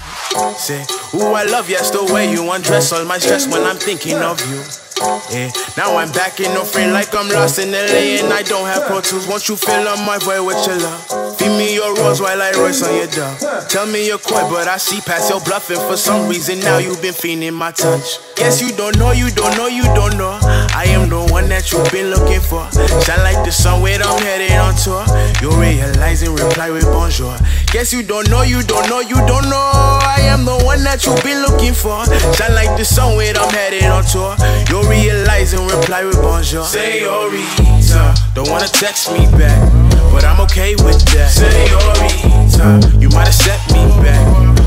Say, 0.58 0.84
ooh, 1.14 1.32
I 1.32 1.44
love 1.44 1.70
yes 1.70 1.90
the 1.90 2.04
way 2.12 2.30
you 2.30 2.50
undress 2.52 2.92
all 2.92 3.04
my 3.06 3.16
stress 3.16 3.46
when 3.48 3.62
I'm 3.62 3.76
thinking 3.76 4.16
of 4.16 4.38
you. 4.50 4.60
Yeah, 5.32 5.50
now 5.76 5.96
I'm 5.96 6.12
back 6.12 6.40
in 6.40 6.52
no 6.52 6.62
frame 6.62 6.92
like 6.92 7.14
I'm 7.14 7.28
lost 7.30 7.58
in 7.58 7.72
LA 7.72 8.20
and 8.20 8.32
I 8.32 8.42
don't 8.42 8.66
have 8.66 8.82
pro 8.86 9.00
tools. 9.00 9.26
Won't 9.26 9.48
you 9.48 9.56
fill 9.56 9.88
up 9.88 9.98
my 10.06 10.18
void 10.18 10.46
with 10.46 10.66
your 10.66 10.76
love? 10.78 11.21
Feed 11.42 11.58
me 11.58 11.74
your 11.74 11.92
rose 11.96 12.20
while 12.20 12.40
I 12.40 12.52
roast 12.52 12.84
on 12.84 12.94
your 12.94 13.08
dove. 13.08 13.66
Tell 13.68 13.84
me 13.84 14.06
you're 14.06 14.18
but 14.22 14.68
I 14.68 14.76
see 14.76 15.00
past 15.00 15.28
your 15.28 15.40
bluffing. 15.40 15.76
For 15.76 15.96
some 15.96 16.28
reason 16.28 16.60
now 16.60 16.78
you've 16.78 17.02
been 17.02 17.12
feeling 17.12 17.52
my 17.54 17.72
touch. 17.72 18.20
Guess 18.36 18.62
you 18.62 18.70
don't 18.76 18.96
know, 18.96 19.10
you 19.10 19.28
don't 19.30 19.56
know, 19.56 19.66
you 19.66 19.82
don't 19.90 20.16
know. 20.16 20.38
I 20.40 20.86
am 20.94 21.08
the 21.08 21.18
one 21.32 21.48
that 21.48 21.72
you've 21.72 21.90
been 21.90 22.10
looking 22.14 22.40
for. 22.40 22.70
Shine 23.02 23.26
like 23.26 23.42
the 23.44 23.50
sun 23.50 23.82
when 23.82 24.00
I'm 24.02 24.22
headed 24.22 24.52
on 24.54 24.76
tour. 24.78 25.02
You're 25.42 25.58
realizing, 25.58 26.30
reply 26.32 26.70
with 26.70 26.84
bonjour. 26.84 27.36
Guess 27.72 27.92
you 27.92 28.04
don't 28.04 28.30
know, 28.30 28.42
you 28.42 28.62
don't 28.62 28.88
know, 28.88 29.00
you 29.00 29.18
don't 29.26 29.50
know. 29.50 29.98
I 30.06 30.22
am 30.30 30.44
the 30.44 30.62
one 30.62 30.84
that 30.84 31.04
you've 31.06 31.22
been 31.24 31.42
looking 31.42 31.74
for. 31.74 32.06
Shine 32.38 32.54
like 32.54 32.78
the 32.78 32.84
sun 32.84 33.16
when 33.16 33.36
I'm 33.36 33.50
headed 33.50 33.90
on 33.90 34.04
tour. 34.06 34.36
You're 34.70 34.86
realizing, 34.86 35.66
reply 35.66 36.04
with 36.04 36.22
bonjour. 36.22 36.62
Senorita, 36.62 38.14
don't 38.34 38.48
wanna 38.48 38.68
text 38.68 39.10
me 39.10 39.26
back, 39.34 39.58
but 40.14 40.22
I'm 40.22 40.38
okay 40.46 40.76
with 40.86 41.02
that. 41.10 41.31
Senorita, 41.32 43.00
you 43.00 43.08
might 43.08 43.26
have 43.26 43.34
set 43.34 43.60
me 43.72 43.80
back, 44.04 44.20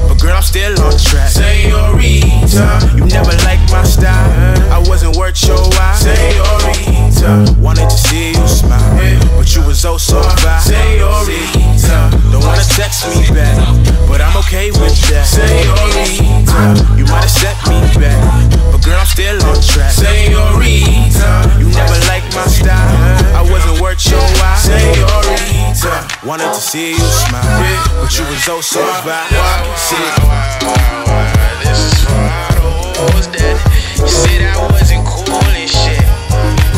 but 0.10 0.20
girl, 0.20 0.36
I'm 0.36 0.42
still 0.42 0.74
on 0.82 0.98
track. 0.98 1.30
Senorita, 1.30 2.98
you 2.98 3.06
never 3.06 3.32
liked 3.46 3.70
my 3.72 3.84
style, 3.84 4.74
I 4.74 4.82
wasn't 4.90 5.16
worth 5.16 5.38
your 5.46 5.62
while. 5.78 5.96
Senorita, 5.96 7.54
wanted 7.62 7.90
to 7.90 7.98
see 7.98 8.34
you 8.34 8.48
smile, 8.48 8.98
but 9.38 9.48
you 9.56 9.62
was 9.62 9.86
oh 9.86 9.98
so 9.98 10.22
fine. 10.42 10.62
Senorita, 10.62 12.10
don't 12.34 12.44
wanna 12.44 12.66
text 12.66 13.06
me 13.14 13.30
back, 13.30 13.56
but 14.10 14.20
I'm 14.20 14.36
okay 14.42 14.72
with 14.72 14.98
that. 15.14 15.30
Senorita, 15.30 16.98
you 16.98 17.06
might 17.06 17.24
have 17.24 17.30
set 17.30 17.56
me 17.70 17.78
back, 18.02 18.18
but 18.74 18.84
girl, 18.84 18.98
I'm 18.98 19.06
still 19.06 19.38
on 19.46 19.62
track. 19.62 19.94
Senorita, 19.94 21.62
you 21.62 21.70
never 21.70 21.98
liked 22.10 22.34
my 22.34 22.50
style, 22.50 22.90
I 23.38 23.46
wasn't 23.46 23.80
worth 23.80 24.02
your 24.10 24.26
while. 24.42 24.58
Senorita, 24.58 25.15
wanted 26.26 26.52
to 26.52 26.60
see 26.60 26.90
you 26.90 26.98
smile, 26.98 27.44
but 28.02 28.10
you 28.18 28.26
was 28.26 28.50
oh 28.50 28.62
so 28.62 28.82
fine. 29.06 29.30
This 31.62 31.78
is 31.78 32.02
for 32.02 32.18
all 32.66 33.14
those 33.14 33.28
that 33.30 33.56
said 34.10 34.42
I 34.42 34.58
wasn't 34.74 35.06
cool 35.06 35.30
and 35.54 35.70
shit. 35.70 36.02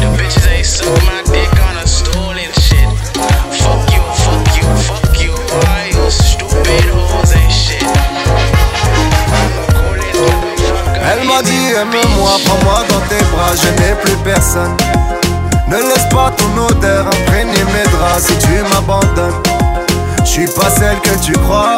The 0.03 0.11
bitches 0.19 0.43
ain't 0.51 0.65
suck 0.65 0.91
my 1.07 1.23
dick 1.31 1.47
on 1.63 1.79
a 1.79 1.87
stolen 1.87 2.51
shit. 2.59 2.91
Fuck 3.63 3.87
you, 3.95 4.03
fuck 4.19 4.47
you, 4.59 4.67
fuck 4.83 5.15
you. 5.15 5.31
You 5.95 6.11
stupid 6.11 6.83
hoes 6.91 7.31
ain't 7.31 7.51
shit. 7.51 7.87
Elle 11.07 11.23
m'a 11.23 11.41
dit 11.41 11.71
aime-moi, 11.71 12.31
prends-moi 12.45 12.83
dans 12.89 13.01
tes 13.07 13.23
bras, 13.31 13.55
je 13.55 13.69
n'ai 13.79 13.95
plus 13.95 14.17
personne. 14.25 14.75
Ne 15.69 15.75
laisse 15.75 16.07
pas 16.09 16.31
ton 16.37 16.65
odeur 16.65 17.07
imprégner 17.07 17.63
mes 17.73 17.83
draps 17.91 18.27
si 18.27 18.37
tu 18.37 18.63
m'abandonnes. 18.73 19.41
Je 20.19 20.25
suis 20.25 20.47
pas 20.47 20.69
celle 20.69 20.99
que 21.01 21.17
tu 21.23 21.33
crois, 21.33 21.75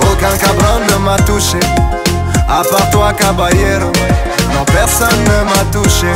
aucun 0.00 0.36
cabron 0.36 0.80
ne 0.88 1.04
m'a 1.04 1.16
touché. 1.18 1.58
À 2.48 2.62
part 2.62 2.90
toi, 2.90 3.12
caballero, 3.12 3.92
non 4.54 4.64
personne 4.72 5.08
ne 5.24 5.44
m'a 5.44 5.64
touché. 5.72 6.12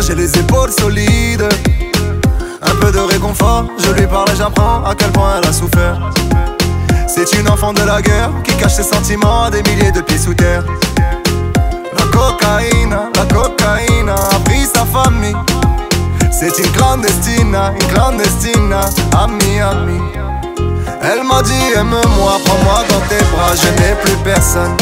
J'ai 0.00 0.14
les 0.14 0.38
épaules 0.38 0.70
solides. 0.70 1.48
Un 2.62 2.74
peu 2.80 2.92
de 2.92 2.98
réconfort, 2.98 3.64
je 3.78 3.90
lui 3.92 4.06
parle 4.06 4.30
et 4.30 4.36
j'apprends 4.36 4.84
à 4.84 4.94
quel 4.94 5.10
point 5.10 5.36
elle 5.38 5.48
a 5.48 5.52
souffert. 5.52 5.98
C'est 7.06 7.32
une 7.38 7.48
enfant 7.48 7.72
de 7.72 7.82
la 7.82 8.00
guerre 8.00 8.30
qui 8.44 8.54
cache 8.56 8.74
ses 8.74 8.82
sentiments 8.82 9.44
à 9.44 9.50
des 9.50 9.62
milliers 9.62 9.92
de 9.92 10.00
pieds 10.00 10.18
sous 10.18 10.34
terre. 10.34 10.62
La 11.96 12.04
cocaïne, 12.12 12.96
la 13.14 13.24
cocaïne 13.34 14.08
a 14.08 14.38
pris 14.44 14.66
sa 14.66 14.84
famille. 14.84 15.36
C'est 16.30 16.56
une 16.58 16.70
clandestine, 16.72 17.56
une 17.80 17.86
clandestine 17.88 18.72
à 18.72 19.26
Miami. 19.26 20.00
Elle 21.02 21.24
m'a 21.24 21.42
dit 21.42 21.72
aime-moi, 21.74 22.38
prends-moi 22.44 22.84
dans 22.88 23.00
tes 23.08 23.24
bras, 23.32 23.54
je 23.54 23.82
n'ai 23.82 23.94
plus 24.02 24.16
personne. 24.24 24.76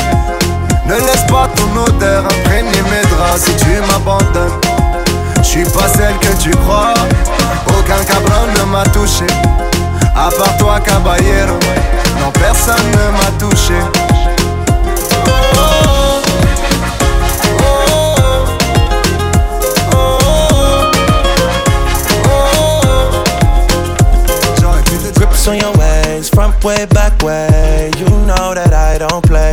Ne 0.87 0.95
laisse 0.95 1.25
pas 1.29 1.49
ton 1.57 1.83
odeur 1.83 2.25
imprégner 2.25 2.83
mes 2.91 3.09
draps 3.11 3.45
si 3.45 3.57
tu 3.57 3.81
m'abandonnes. 3.89 4.66
Je 5.47 5.63
suis 5.63 5.65
pas 5.71 5.89
celle 5.89 6.19
que 6.19 6.37
tu 6.43 6.51
crois, 6.51 6.93
aucun 7.69 8.05
cabron 8.05 8.47
ne 8.59 8.65
m'a 8.71 8.83
touché. 8.87 9.27
À 10.15 10.29
part 10.37 10.57
toi, 10.59 10.81
caballero, 10.81 11.57
non 12.21 12.33
personne 12.33 12.75
ne 12.91 13.13
m'a 13.13 13.31
touché. 13.39 13.81
On 25.49 25.55
your 25.55 25.73
ways, 25.79 26.29
front 26.29 26.65
way, 26.65 26.87
back 26.87 27.23
way. 27.23 27.93
You 27.99 28.07
know 28.27 28.53
that 28.53 28.75
I 28.75 28.99
don't 28.99 29.25
play. 29.25 29.53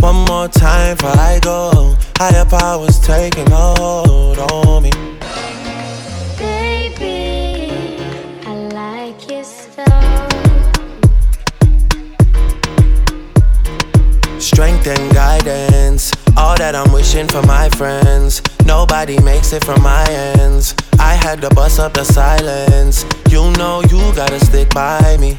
One 0.00 0.24
more 0.26 0.48
time 0.48 0.96
before 0.96 1.10
I 1.10 1.40
go. 1.42 1.96
Higher 2.18 2.44
powers 2.44 3.00
taking 3.00 3.50
a 3.50 3.74
hold 3.78 4.38
on 4.38 4.82
me. 4.82 4.90
Baby, 6.38 7.98
I 8.46 8.54
like 8.72 9.30
your. 9.30 9.44
Strength 14.40 14.86
and 14.86 15.14
guidance. 15.14 16.12
All 16.36 16.56
that 16.56 16.74
I'm 16.74 16.92
wishing 16.92 17.26
for 17.26 17.42
my 17.42 17.68
friends. 17.70 18.42
Nobody 18.64 19.20
makes 19.22 19.52
it 19.52 19.64
from 19.64 19.82
my 19.82 20.04
ends. 20.08 20.74
I 21.00 21.14
had 21.14 21.40
to 21.40 21.50
bust 21.50 21.80
up 21.80 21.94
the 21.94 22.04
silence. 22.04 23.04
You 23.28 23.50
know 23.52 23.82
you 23.82 24.14
gotta 24.14 24.38
stick 24.38 24.72
by 24.72 25.16
me. 25.18 25.38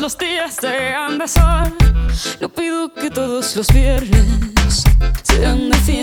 Los 0.00 0.16
días 0.16 0.56
sean 0.58 1.18
de 1.18 1.28
sol. 1.28 1.74
No 2.40 2.48
pido 2.48 2.92
que 2.92 3.10
todos 3.10 3.54
los 3.56 3.68
viernes 3.68 4.84
sean 5.22 5.68
de 5.70 5.76
fiesta. 5.78 5.99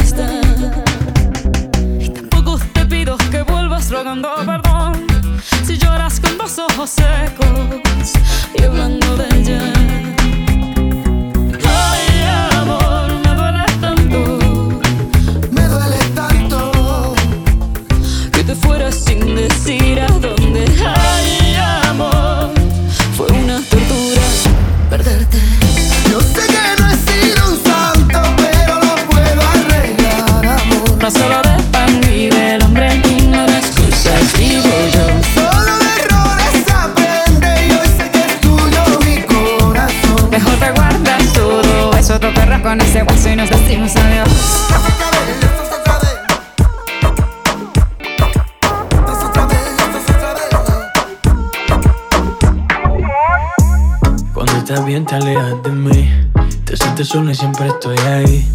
Sola 57.07 57.31
y 57.31 57.35
siempre 57.35 57.67
estoy 57.67 57.97
ahí 57.99 58.45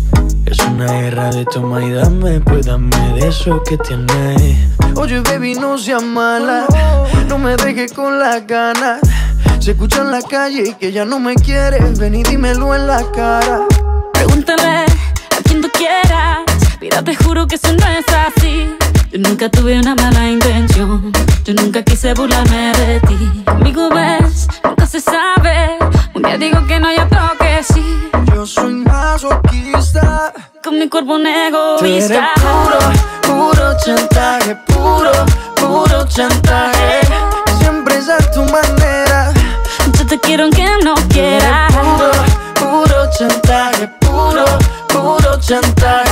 Es 0.44 0.58
una 0.60 0.84
guerra 0.84 1.30
de 1.30 1.46
toma 1.46 1.82
y 1.82 1.90
dame 1.90 2.40
Pues 2.40 2.66
dame 2.66 2.96
de 3.14 3.28
eso 3.28 3.62
que 3.62 3.78
tienes 3.78 4.58
Oye 4.96 5.20
baby 5.20 5.54
no 5.54 5.78
seas 5.78 6.02
mala 6.02 6.66
No 7.28 7.38
me 7.38 7.56
dejes 7.56 7.94
con 7.94 8.18
las 8.18 8.46
ganas 8.46 9.00
Se 9.58 9.70
escucha 9.70 10.02
en 10.02 10.10
la 10.10 10.20
calle 10.20 10.68
y 10.68 10.74
que 10.74 10.92
ya 10.92 11.06
no 11.06 11.18
me 11.18 11.34
quieres 11.34 11.98
Ven 11.98 12.14
y 12.14 12.22
dímelo 12.24 12.74
en 12.74 12.86
la 12.86 13.02
cara 13.12 13.60
Pregúntale 14.12 14.84
a 15.38 15.42
quien 15.42 15.60
tú 15.60 15.68
quieras. 15.72 16.40
Mira, 16.80 17.02
te 17.02 17.14
juro 17.16 17.46
que 17.46 17.56
eso 17.56 17.72
no 17.72 17.86
es 17.88 18.04
así. 18.08 18.68
Yo 19.10 19.18
nunca 19.18 19.48
tuve 19.48 19.78
una 19.78 19.94
mala 19.94 20.30
intención. 20.30 21.12
Yo 21.44 21.54
nunca 21.54 21.82
quise 21.82 22.14
burlarme 22.14 22.72
de 22.78 23.00
ti. 23.00 23.42
Conmigo 23.44 23.88
ves, 23.90 24.46
nunca 24.64 24.86
se 24.86 25.00
sabe. 25.00 25.78
Un 26.14 26.22
día 26.22 26.38
digo 26.38 26.64
que 26.66 26.78
no, 26.78 26.92
y 26.92 26.96
Con 30.72 30.78
mi 30.78 30.88
cuerpo 30.88 31.16
un 31.16 31.26
egoísta. 31.26 32.30
puro, 32.40 32.78
puro 33.20 33.76
chantaje 33.84 34.56
Puro, 34.64 35.12
puro 35.54 36.06
chantaje 36.08 37.00
Siempre 37.60 37.96
es 37.98 38.08
a 38.08 38.16
tu 38.30 38.42
manera 38.44 39.34
Yo 39.98 40.06
te 40.06 40.18
quiero 40.18 40.44
aunque 40.44 40.66
no 40.82 40.94
quieras. 41.10 41.70
Puro, 41.74 42.10
puro 42.54 43.10
chantaje 43.18 43.86
Puro, 44.00 44.44
puro 44.88 45.38
chantaje 45.40 46.11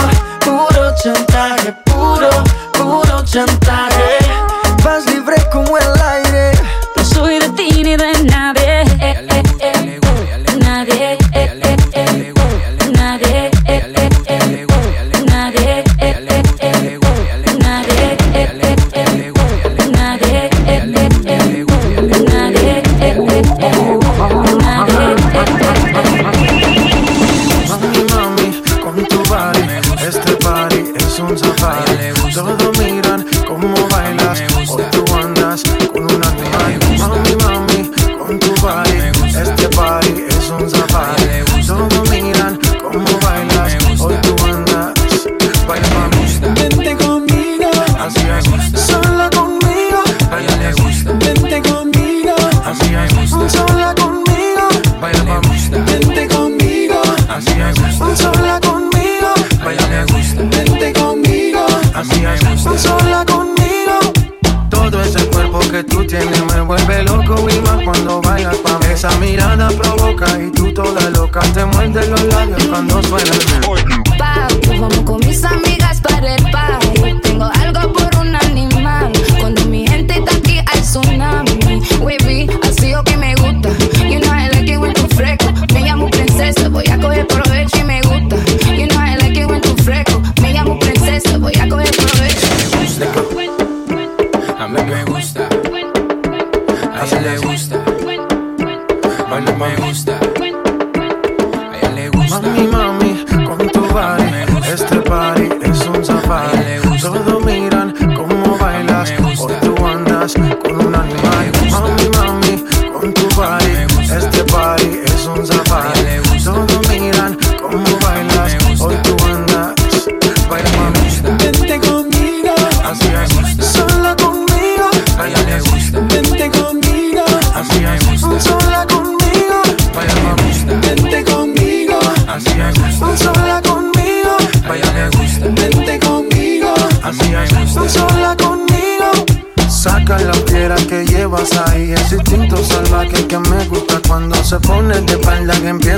A 99.47 99.51
mí 99.53 99.57
me 99.57 99.75
gusta. 99.77 100.10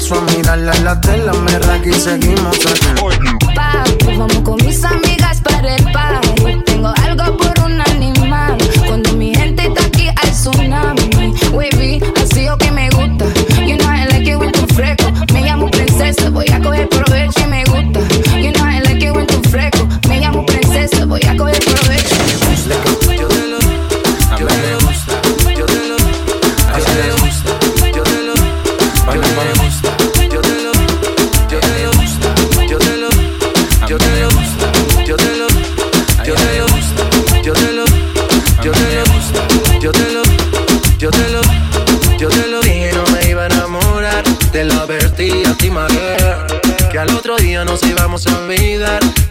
empezó 0.03 0.15
a 0.15 0.37
mirarla 0.37 0.75
en 0.75 0.83
la 0.83 0.99
tela, 0.99 1.33
me 1.33 1.89
y 1.89 1.93
seguimos 1.93 2.57
aquí. 2.65 3.55
Papo, 3.55 4.17
vamos 4.17 4.39
con 4.39 4.55
mis 4.65 4.83
amigos 4.83 5.12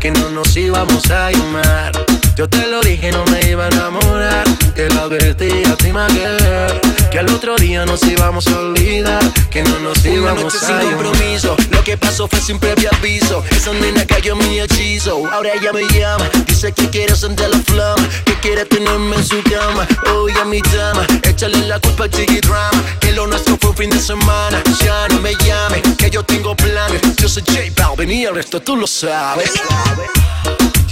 que 0.03 0.11
no 0.11 0.31
nos 0.31 0.57
íbamos 0.57 1.09
a 1.13 1.31
llamar. 1.31 1.93
Yo 2.35 2.49
te 2.49 2.67
lo 2.67 2.81
dije, 2.81 3.13
no 3.13 3.25
me 3.27 3.41
iba 3.49 3.67
a 3.67 3.69
enamorar. 3.69 4.45
Te 4.75 4.89
lo 4.89 5.03
advertí 5.03 5.63
a 5.65 5.77
ti, 5.77 5.93
my 5.93 6.09
girl, 6.11 6.62
que 7.13 7.19
al 7.19 7.29
otro 7.31 7.57
día 7.57 7.85
nos 7.85 8.03
íbamos 8.05 8.47
a 8.47 8.59
olvidar, 8.59 9.23
que 9.51 9.63
no 9.63 9.79
nos 9.81 9.99
Una 9.99 10.15
íbamos 10.15 10.45
noche 10.45 10.57
a 10.63 10.67
sin 10.67 10.91
compromiso, 10.91 11.55
lo 11.71 11.85
que 11.85 11.99
pasó 11.99 12.27
fue 12.27 12.41
sin 12.41 12.59
previo 12.59 12.89
aviso. 12.91 13.45
Esa 13.51 13.73
nena 13.75 14.07
cayó 14.07 14.33
en 14.33 14.39
mi 14.39 14.61
hechizo, 14.61 15.23
ahora 15.31 15.51
ella 15.53 15.73
me 15.75 15.83
llama. 15.89 16.25
Dice 16.47 16.73
que 16.73 16.89
quiere 16.89 17.15
sentir 17.15 17.49
la 17.51 17.59
flama, 17.59 18.09
que 18.25 18.35
quiere 18.41 18.65
tenerme 18.65 19.17
en 19.17 19.27
su 19.27 19.43
cama. 19.43 19.87
Oye, 20.17 20.43
mi 20.47 20.63
dama, 20.63 21.07
échale 21.23 21.59
la 21.67 21.79
culpa 21.81 22.05
al 22.05 22.11
chiqui 22.11 22.41
drama. 22.41 22.83
Que 22.99 23.13
lo 23.13 23.27
nuestro 23.27 23.59
fue 23.61 23.71
un 23.71 23.77
fin 23.77 23.91
de 23.91 24.01
semana. 24.01 24.63
Ya 24.83 25.07
no 25.09 25.21
me 25.21 25.35
llame, 25.35 25.83
que 25.99 26.09
yo 26.09 26.23
tengo 26.23 26.57
planes. 26.57 27.03
Yo 27.19 27.29
soy 27.29 27.43
J 27.47 27.61
Balvin 27.77 28.11
y 28.11 28.25
el 28.25 28.35
resto 28.35 28.63
tú 28.63 28.75
lo 28.75 28.87
sabes. 28.87 29.53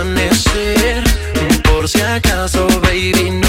amanecer. 0.00 1.02
Por 1.64 1.88
si 1.88 2.00
acaso, 2.00 2.66
baby, 2.82 3.30
no 3.30 3.45